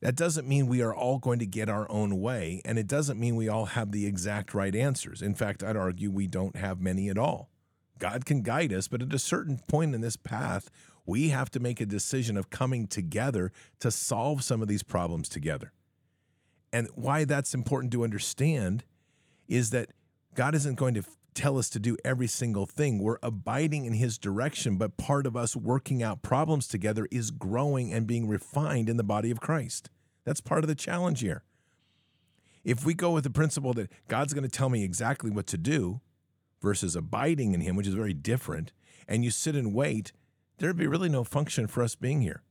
[0.01, 3.19] That doesn't mean we are all going to get our own way, and it doesn't
[3.19, 5.21] mean we all have the exact right answers.
[5.21, 7.51] In fact, I'd argue we don't have many at all.
[7.99, 10.71] God can guide us, but at a certain point in this path,
[11.11, 15.29] we have to make a decision of coming together to solve some of these problems
[15.29, 15.73] together.
[16.73, 18.85] And why that's important to understand
[19.49, 19.91] is that
[20.35, 21.03] God isn't going to
[21.35, 22.99] tell us to do every single thing.
[22.99, 27.93] We're abiding in his direction, but part of us working out problems together is growing
[27.93, 29.91] and being refined in the body of Christ.
[30.25, 31.43] That's part of the challenge here.
[32.63, 35.59] If we go with the principle that God's going to tell me exactly what to
[35.59, 36.01] do,
[36.61, 38.73] versus abiding in Him, which is very different,
[39.09, 40.13] and you sit and wait,
[40.61, 42.43] there'd be really no function for us being here.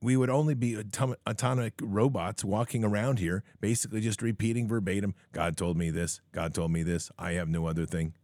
[0.00, 5.56] We would only be atom- atomic robots walking around here, basically just repeating verbatim God
[5.56, 8.14] told me this, God told me this, I have no other thing.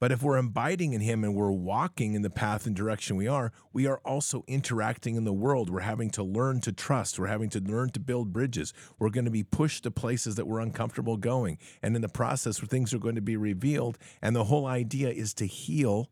[0.00, 3.26] But if we're abiding in Him and we're walking in the path and direction we
[3.26, 5.70] are, we are also interacting in the world.
[5.70, 7.18] We're having to learn to trust.
[7.18, 8.74] We're having to learn to build bridges.
[8.98, 11.58] We're going to be pushed to places that we're uncomfortable going.
[11.82, 13.96] And in the process, things are going to be revealed.
[14.20, 16.10] And the whole idea is to heal,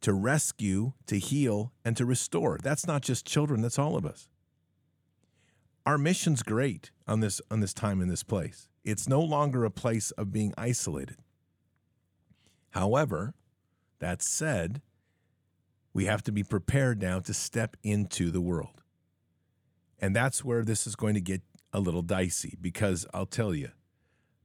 [0.00, 2.58] to rescue, to heal, and to restore.
[2.62, 4.28] That's not just children, that's all of us.
[5.86, 8.68] Our mission's great on this on this time in this place.
[8.84, 11.16] It's no longer a place of being isolated.
[12.70, 13.34] However,
[13.98, 14.80] that said,
[15.92, 18.82] we have to be prepared now to step into the world.
[19.98, 21.42] And that's where this is going to get
[21.72, 23.70] a little dicey because I'll tell you,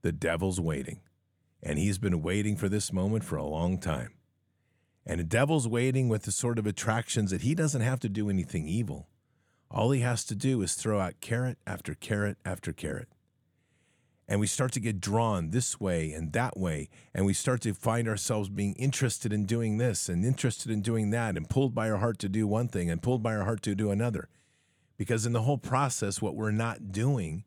[0.02, 1.02] the devil's waiting.
[1.64, 4.12] And he's been waiting for this moment for a long time.
[5.06, 8.30] And the devil's waiting with the sort of attractions that he doesn't have to do
[8.30, 9.08] anything evil.
[9.70, 13.10] All he has to do is throw out carrot after carrot after carrot.
[14.28, 17.76] And we start to get drawn this way and that way and we start to
[17.76, 21.92] find ourselves being interested in doing this and interested in doing that and pulled by
[21.92, 24.30] our heart to do one thing and pulled by our heart to do another.
[24.98, 27.44] Because in the whole process what we're not doing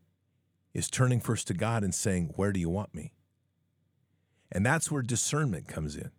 [0.73, 3.13] is turning first to God and saying where do you want me?
[4.53, 6.13] And that's where discernment comes in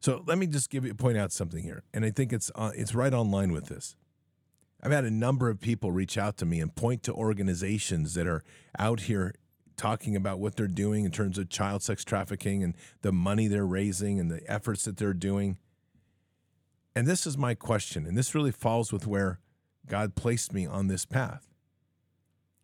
[0.00, 2.72] so let me just give you point out something here and I think it's uh,
[2.74, 3.96] it's right on line with this
[4.80, 8.26] I've had a number of people reach out to me and point to organizations that
[8.28, 8.44] are
[8.78, 9.34] out here
[9.76, 13.66] talking about what they're doing in terms of child sex trafficking and the money they're
[13.66, 15.58] raising and the efforts that they're doing.
[16.94, 19.38] And this is my question, and this really falls with where
[19.86, 21.46] God placed me on this path.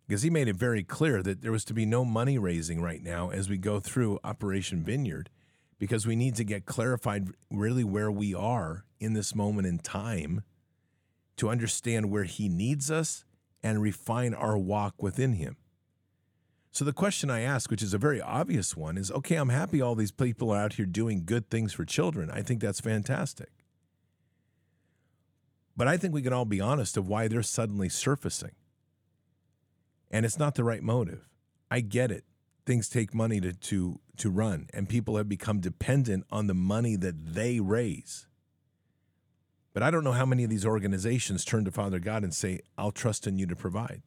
[0.06, 3.02] Because he made it very clear that there was to be no money raising right
[3.02, 5.30] now as we go through Operation Vineyard,
[5.78, 10.42] because we need to get clarified really where we are in this moment in time
[11.36, 13.24] to understand where He needs us
[13.62, 15.56] and refine our walk within Him.
[16.70, 19.80] So, the question I ask, which is a very obvious one, is okay, I'm happy
[19.80, 22.30] all these people are out here doing good things for children.
[22.30, 23.50] I think that's fantastic.
[25.76, 28.52] But I think we can all be honest of why they're suddenly surfacing.
[30.10, 31.28] And it's not the right motive.
[31.70, 32.24] I get it.
[32.66, 36.96] Things take money to, to, to run, and people have become dependent on the money
[36.96, 38.26] that they raise.
[39.74, 42.60] But I don't know how many of these organizations turn to Father God and say,
[42.78, 44.02] I'll trust in you to provide.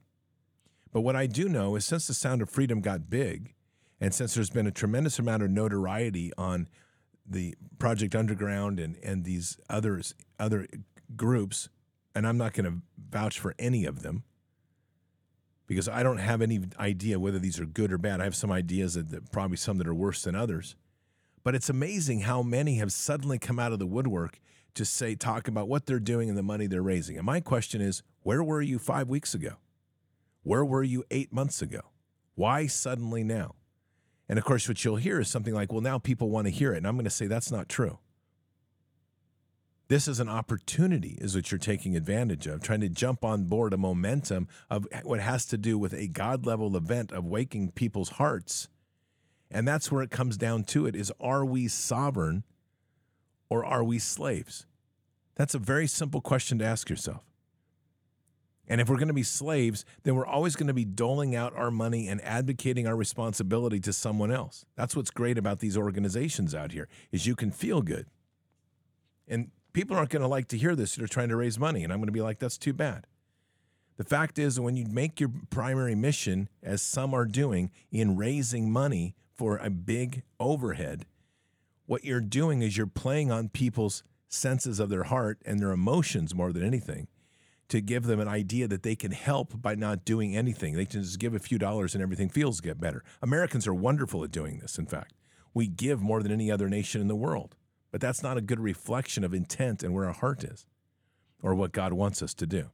[0.91, 3.53] But what I do know is since the Sound of Freedom got big,
[3.99, 6.68] and since there's been a tremendous amount of notoriety on
[7.26, 10.68] the Project Underground and, and these others other
[11.16, 11.70] groups,
[12.16, 14.24] and I'm not going to vouch for any of them
[15.68, 18.22] because I don't have any idea whether these are good or bad.
[18.22, 20.76] I have some ideas that, that probably some that are worse than others.
[21.43, 24.39] But it's amazing how many have suddenly come out of the woodwork
[24.74, 27.18] to say, talk about what they're doing and the money they're raising.
[27.18, 29.55] And my question is, where were you five weeks ago?
[30.43, 31.82] Where were you eight months ago?
[32.36, 33.55] Why suddenly now?
[34.30, 36.74] And of course, what you'll hear is something like, well, now people want to hear
[36.74, 36.78] it.
[36.78, 37.99] And I'm going to say that's not true.
[39.89, 43.73] This is an opportunity, is what you're taking advantage of, trying to jump on board
[43.73, 48.09] a momentum of what has to do with a God level event of waking people's
[48.11, 48.67] hearts.
[49.49, 52.43] And that's where it comes down to it is are we sovereign
[53.49, 54.65] or are we slaves?
[55.35, 57.23] That's a very simple question to ask yourself.
[58.67, 61.55] And if we're going to be slaves, then we're always going to be doling out
[61.55, 64.65] our money and advocating our responsibility to someone else.
[64.75, 68.07] That's what's great about these organizations out here is you can feel good.
[69.25, 71.84] And people aren't going to like to hear this that are trying to raise money.
[71.84, 73.05] And I'm going to be like, that's too bad.
[73.97, 78.71] The fact is, when you make your primary mission, as some are doing, in raising
[78.71, 81.05] money for a big overhead,
[81.86, 86.34] what you're doing is you're playing on people's senses of their heart and their emotions
[86.34, 87.07] more than anything
[87.69, 90.73] to give them an idea that they can help by not doing anything.
[90.73, 93.03] They can just give a few dollars and everything feels get better.
[93.21, 95.13] Americans are wonderful at doing this, in fact.
[95.53, 97.55] We give more than any other nation in the world.
[97.97, 100.67] But that's not a good reflection of intent and where our heart is
[101.41, 102.69] or what God wants us to do.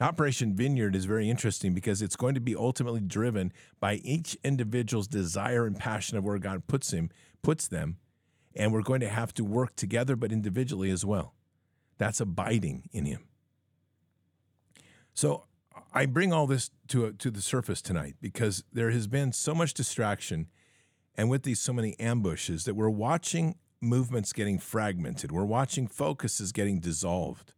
[0.00, 5.06] Operation Vineyard is very interesting because it's going to be ultimately driven by each individual's
[5.06, 7.10] desire and passion of where God puts him,
[7.42, 7.98] puts them,
[8.56, 11.34] and we're going to have to work together but individually as well.
[11.98, 13.28] That's abiding in him.
[15.12, 15.44] So
[15.92, 19.74] I bring all this to to the surface tonight because there has been so much
[19.74, 20.48] distraction
[21.14, 23.54] and with these so many ambushes that we're watching
[23.84, 25.30] movements getting fragmented.
[25.30, 27.52] We're watching focuses getting dissolved.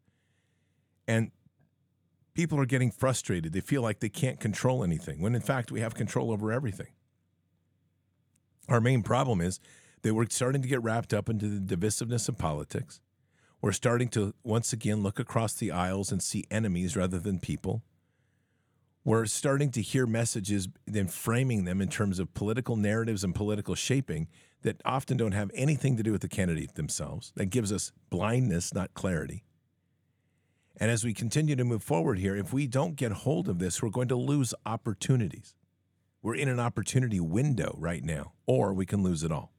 [1.07, 1.31] And
[2.35, 3.53] people are getting frustrated.
[3.53, 6.89] They feel like they can't control anything, when in fact, we have control over everything.
[8.69, 9.61] Our main problem is
[10.03, 13.01] that we're starting to get wrapped up into the divisiveness of politics.
[13.63, 17.83] We're starting to once again look across the aisles and see enemies rather than people.
[19.07, 23.77] We're starting to hear messages, then framing them in terms of political narratives and political
[23.77, 24.27] shaping
[24.63, 27.33] that often don't have anything to do with the candidate themselves.
[27.37, 29.45] That gives us blindness, not clarity.
[30.77, 33.81] And as we continue to move forward here, if we don't get hold of this,
[33.81, 35.55] we're going to lose opportunities.
[36.21, 39.53] We're in an opportunity window right now, or we can lose it all.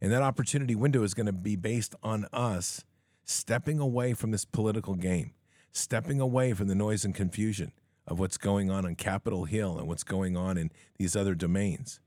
[0.00, 2.84] And that opportunity window is going to be based on us
[3.24, 5.32] stepping away from this political game,
[5.72, 7.72] stepping away from the noise and confusion
[8.06, 12.00] of what's going on on Capitol Hill and what's going on in these other domains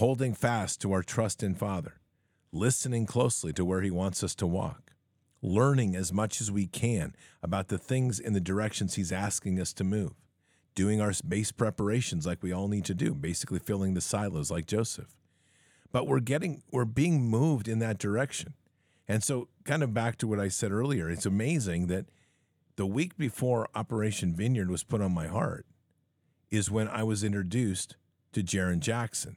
[0.00, 2.00] holding fast to our trust in Father,
[2.52, 4.94] listening closely to where He wants us to walk,
[5.42, 9.74] learning as much as we can about the things in the directions He's asking us
[9.74, 10.12] to move,
[10.74, 14.66] doing our base preparations like we all need to do, basically filling the silos like
[14.66, 15.14] Joseph.
[15.92, 18.54] But we're getting, we're being moved in that direction.
[19.06, 22.06] And so, kind of back to what I said earlier, it's amazing that
[22.80, 25.66] the week before Operation Vineyard was put on my heart
[26.50, 27.96] is when I was introduced
[28.32, 29.36] to Jaron Jackson.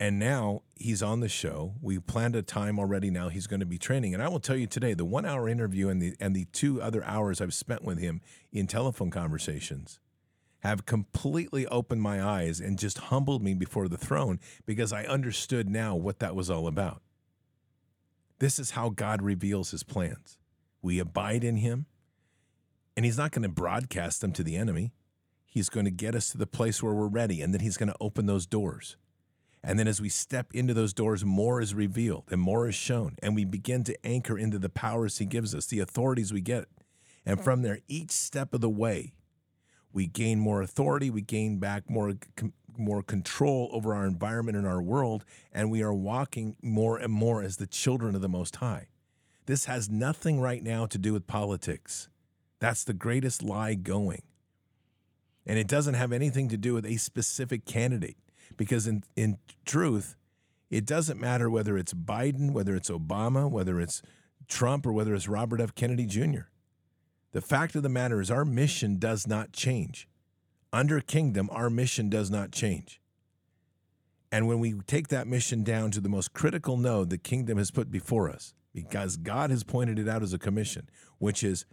[0.00, 1.74] And now he's on the show.
[1.80, 3.12] We planned a time already.
[3.12, 4.12] Now he's going to be training.
[4.12, 6.82] And I will tell you today, the one hour interview and the and the two
[6.82, 8.20] other hours I've spent with him
[8.50, 10.00] in telephone conversations
[10.62, 15.68] have completely opened my eyes and just humbled me before the throne because I understood
[15.68, 17.02] now what that was all about.
[18.40, 20.38] This is how God reveals his plans.
[20.82, 21.86] We abide in him,
[22.96, 24.92] and he's not going to broadcast them to the enemy.
[25.44, 27.88] He's going to get us to the place where we're ready, and then he's going
[27.88, 28.96] to open those doors.
[29.62, 33.16] And then as we step into those doors, more is revealed and more is shown.
[33.20, 36.66] And we begin to anchor into the powers He gives us, the authorities we get.
[37.24, 39.14] And from there, each step of the way,
[39.92, 42.14] we gain more authority, we gain back more,
[42.78, 47.42] more control over our environment and our world, and we are walking more and more
[47.42, 48.88] as the children of the Most High.
[49.46, 52.08] This has nothing right now to do with politics.
[52.58, 54.22] That's the greatest lie going.
[55.46, 58.16] And it doesn't have anything to do with a specific candidate
[58.56, 60.16] because in in truth,
[60.70, 64.02] it doesn't matter whether it's Biden, whether it's Obama, whether it's
[64.48, 65.74] Trump, or whether it's Robert F.
[65.74, 66.48] Kennedy Jr.
[67.32, 70.08] The fact of the matter is, our mission does not change.
[70.72, 73.00] Under kingdom, our mission does not change.
[74.32, 77.70] And when we take that mission down to the most critical node the kingdom has
[77.70, 80.88] put before us, because God has pointed it out as a commission,
[81.18, 81.64] which is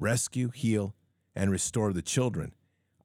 [0.00, 0.96] rescue, heal,
[1.36, 2.54] and restore the children,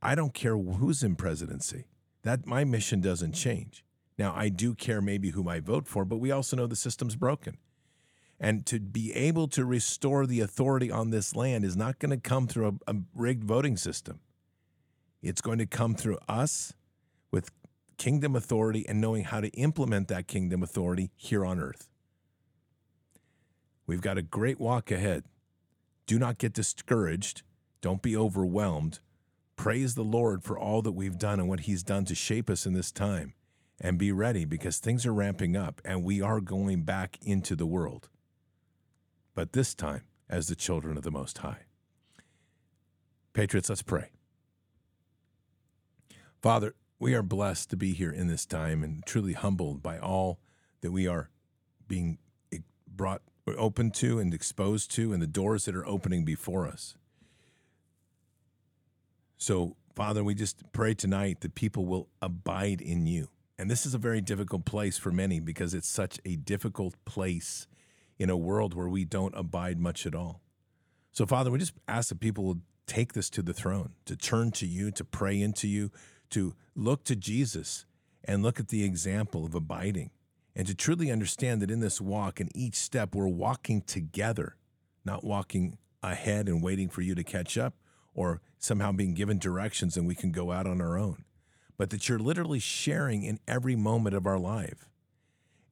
[0.02, 1.86] I don't care who's in presidency.
[2.24, 3.84] That my mission doesn't change.
[4.18, 7.16] Now, I do care maybe whom I vote for, but we also know the system's
[7.16, 7.58] broken.
[8.40, 12.18] And to be able to restore the authority on this land is not going to
[12.18, 14.20] come through a, a rigged voting system.
[15.22, 16.74] It's going to come through us
[17.32, 17.52] with
[17.98, 21.90] kingdom authority and knowing how to implement that kingdom authority here on earth.
[23.88, 25.24] We've got a great walk ahead.
[26.08, 27.44] Do not get discouraged.
[27.82, 29.00] Don't be overwhelmed.
[29.56, 32.66] Praise the Lord for all that we've done and what He's done to shape us
[32.66, 33.34] in this time.
[33.80, 37.66] and be ready because things are ramping up and we are going back into the
[37.66, 38.10] world.
[39.34, 41.64] But this time as the children of the Most High.
[43.34, 44.10] Patriots, let's pray.
[46.42, 50.40] Father, we are blessed to be here in this time and truly humbled by all
[50.82, 51.30] that we are
[51.88, 52.18] being
[52.88, 56.96] brought open to and exposed to and the doors that are opening before us.
[59.38, 63.30] So, Father, we just pray tonight that people will abide in you.
[63.58, 67.68] And this is a very difficult place for many because it's such a difficult place
[68.18, 70.42] in a world where we don't abide much at all.
[71.12, 74.52] So, Father, we just ask that people will take this to the throne, to turn
[74.52, 75.92] to you, to pray into you,
[76.32, 77.86] to look to Jesus
[78.24, 80.10] and look at the example of abiding,
[80.56, 84.56] and to truly understand that in this walk and each step, we're walking together,
[85.04, 87.74] not walking ahead and waiting for you to catch up
[88.14, 91.26] or somehow being given directions and we can go out on our own,
[91.78, 94.90] but that you're literally sharing in every moment of our life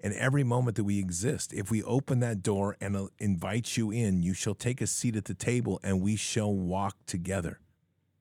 [0.02, 1.54] and every moment that we exist.
[1.54, 5.16] If we open that door and uh, invite you in, you shall take a seat
[5.16, 7.60] at the table and we shall walk together.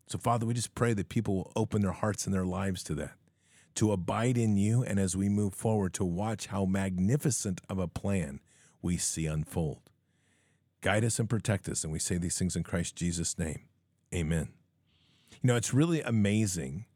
[0.06, 2.94] So, Father, we just pray that people will open their hearts and their lives to
[2.96, 3.14] that,
[3.74, 7.88] to abide in you, and as we move forward, to watch how magnificent of a
[7.88, 8.40] plan
[8.80, 9.80] we see unfold.
[10.80, 13.60] Guide us and protect us, and we say these things in Christ Jesus' name.
[14.14, 14.48] Amen.
[15.40, 16.86] You know, it's really amazing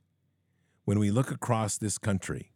[0.85, 2.53] when we look across this country,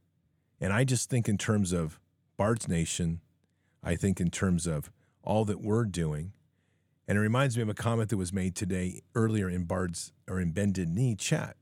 [0.61, 1.99] and I just think in terms of
[2.37, 3.21] Bard's Nation,
[3.83, 4.91] I think in terms of
[5.23, 6.33] all that we're doing.
[7.07, 10.41] And it reminds me of a comment that was made today earlier in Bard's or
[10.41, 11.57] in Bended Knee chat.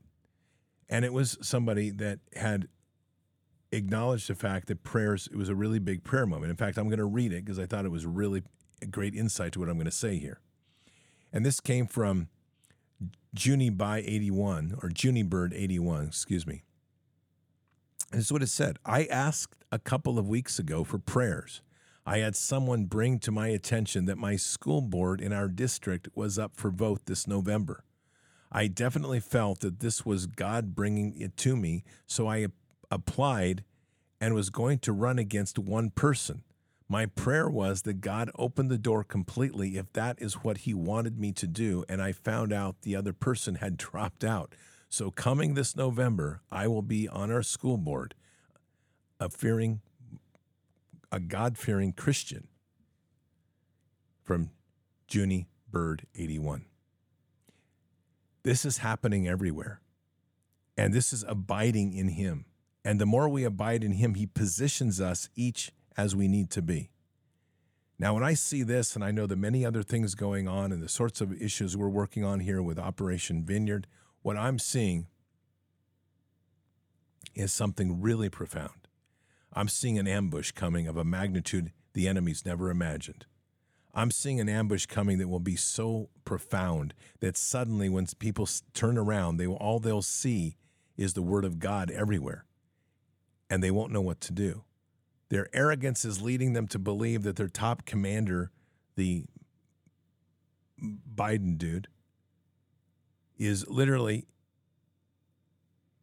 [0.89, 2.67] And it was somebody that had
[3.71, 6.49] acknowledged the fact that prayers, it was a really big prayer moment.
[6.49, 8.43] In fact, I'm going to read it because I thought it was really
[8.81, 10.39] a great insight to what I'm going to say here.
[11.31, 12.29] And this came from
[13.37, 16.63] Junie by 81 or Junie Bird 81, excuse me.
[18.11, 18.79] This is what it said.
[18.85, 21.61] I asked a couple of weeks ago for prayers.
[22.05, 26.39] I had someone bring to my attention that my school board in our district was
[26.39, 27.83] up for vote this November.
[28.51, 32.47] I definitely felt that this was God bringing it to me, so I
[32.89, 33.63] applied
[34.19, 36.43] and was going to run against one person.
[36.87, 41.19] My prayer was that God opened the door completely if that is what He wanted
[41.19, 44.55] me to do, and I found out the other person had dropped out.
[44.89, 48.15] So, coming this November, I will be on our school board,
[49.19, 49.81] a fearing,
[51.11, 52.47] a God fearing Christian
[54.23, 54.49] from
[55.07, 56.65] Junie Bird 81.
[58.43, 59.81] This is happening everywhere.
[60.77, 62.45] And this is abiding in Him.
[62.85, 66.61] And the more we abide in Him, He positions us each as we need to
[66.61, 66.89] be.
[67.97, 70.81] Now, when I see this, and I know the many other things going on and
[70.81, 73.87] the sorts of issues we're working on here with Operation Vineyard,
[74.21, 75.07] what I'm seeing
[77.35, 78.87] is something really profound.
[79.51, 83.25] I'm seeing an ambush coming of a magnitude the enemy's never imagined.
[83.93, 88.97] I'm seeing an ambush coming that will be so profound that suddenly, when people turn
[88.97, 90.57] around, they will, all they'll see
[90.95, 92.45] is the word of God everywhere,
[93.49, 94.63] and they won't know what to do.
[95.29, 98.51] Their arrogance is leading them to believe that their top commander,
[98.95, 99.25] the
[100.81, 101.87] Biden dude,
[103.37, 104.27] is literally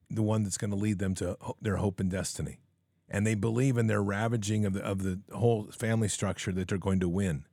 [0.09, 2.61] the one that's going to lead them to their hope and destiny.
[3.09, 6.79] And they believe in their ravaging of the, of the whole family structure that they're
[6.79, 7.45] going to win.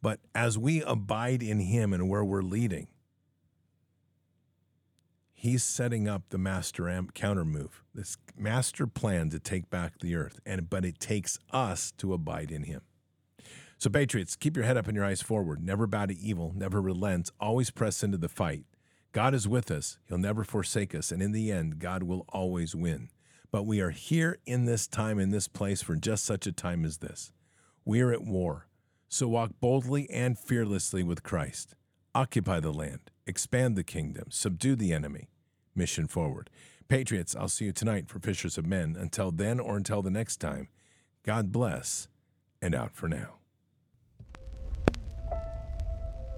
[0.00, 2.88] But as we abide in Him and where we're leading,
[5.32, 10.16] He's setting up the master amp counter move, this master plan to take back the
[10.16, 10.40] earth.
[10.44, 12.82] And but it takes us to abide in Him.
[13.80, 15.62] So, Patriots, keep your head up and your eyes forward.
[15.62, 18.64] Never bow to evil, never relent, always press into the fight.
[19.12, 22.74] God is with us, He'll never forsake us, and in the end, God will always
[22.74, 23.08] win.
[23.50, 26.84] But we are here in this time, in this place, for just such a time
[26.84, 27.32] as this.
[27.84, 28.67] We are at war.
[29.08, 31.74] So walk boldly and fearlessly with Christ.
[32.14, 35.30] Occupy the land, expand the kingdom, subdue the enemy.
[35.74, 36.50] Mission forward.
[36.88, 38.96] Patriots, I'll see you tonight for Fishers of Men.
[38.98, 40.68] Until then or until the next time,
[41.24, 42.08] God bless
[42.60, 43.34] and out for now.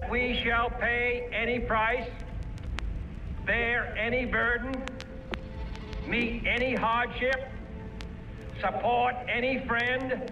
[0.09, 2.09] We shall pay any price,
[3.45, 4.73] bear any burden,
[6.07, 7.49] meet any hardship,
[8.61, 10.31] support any friend,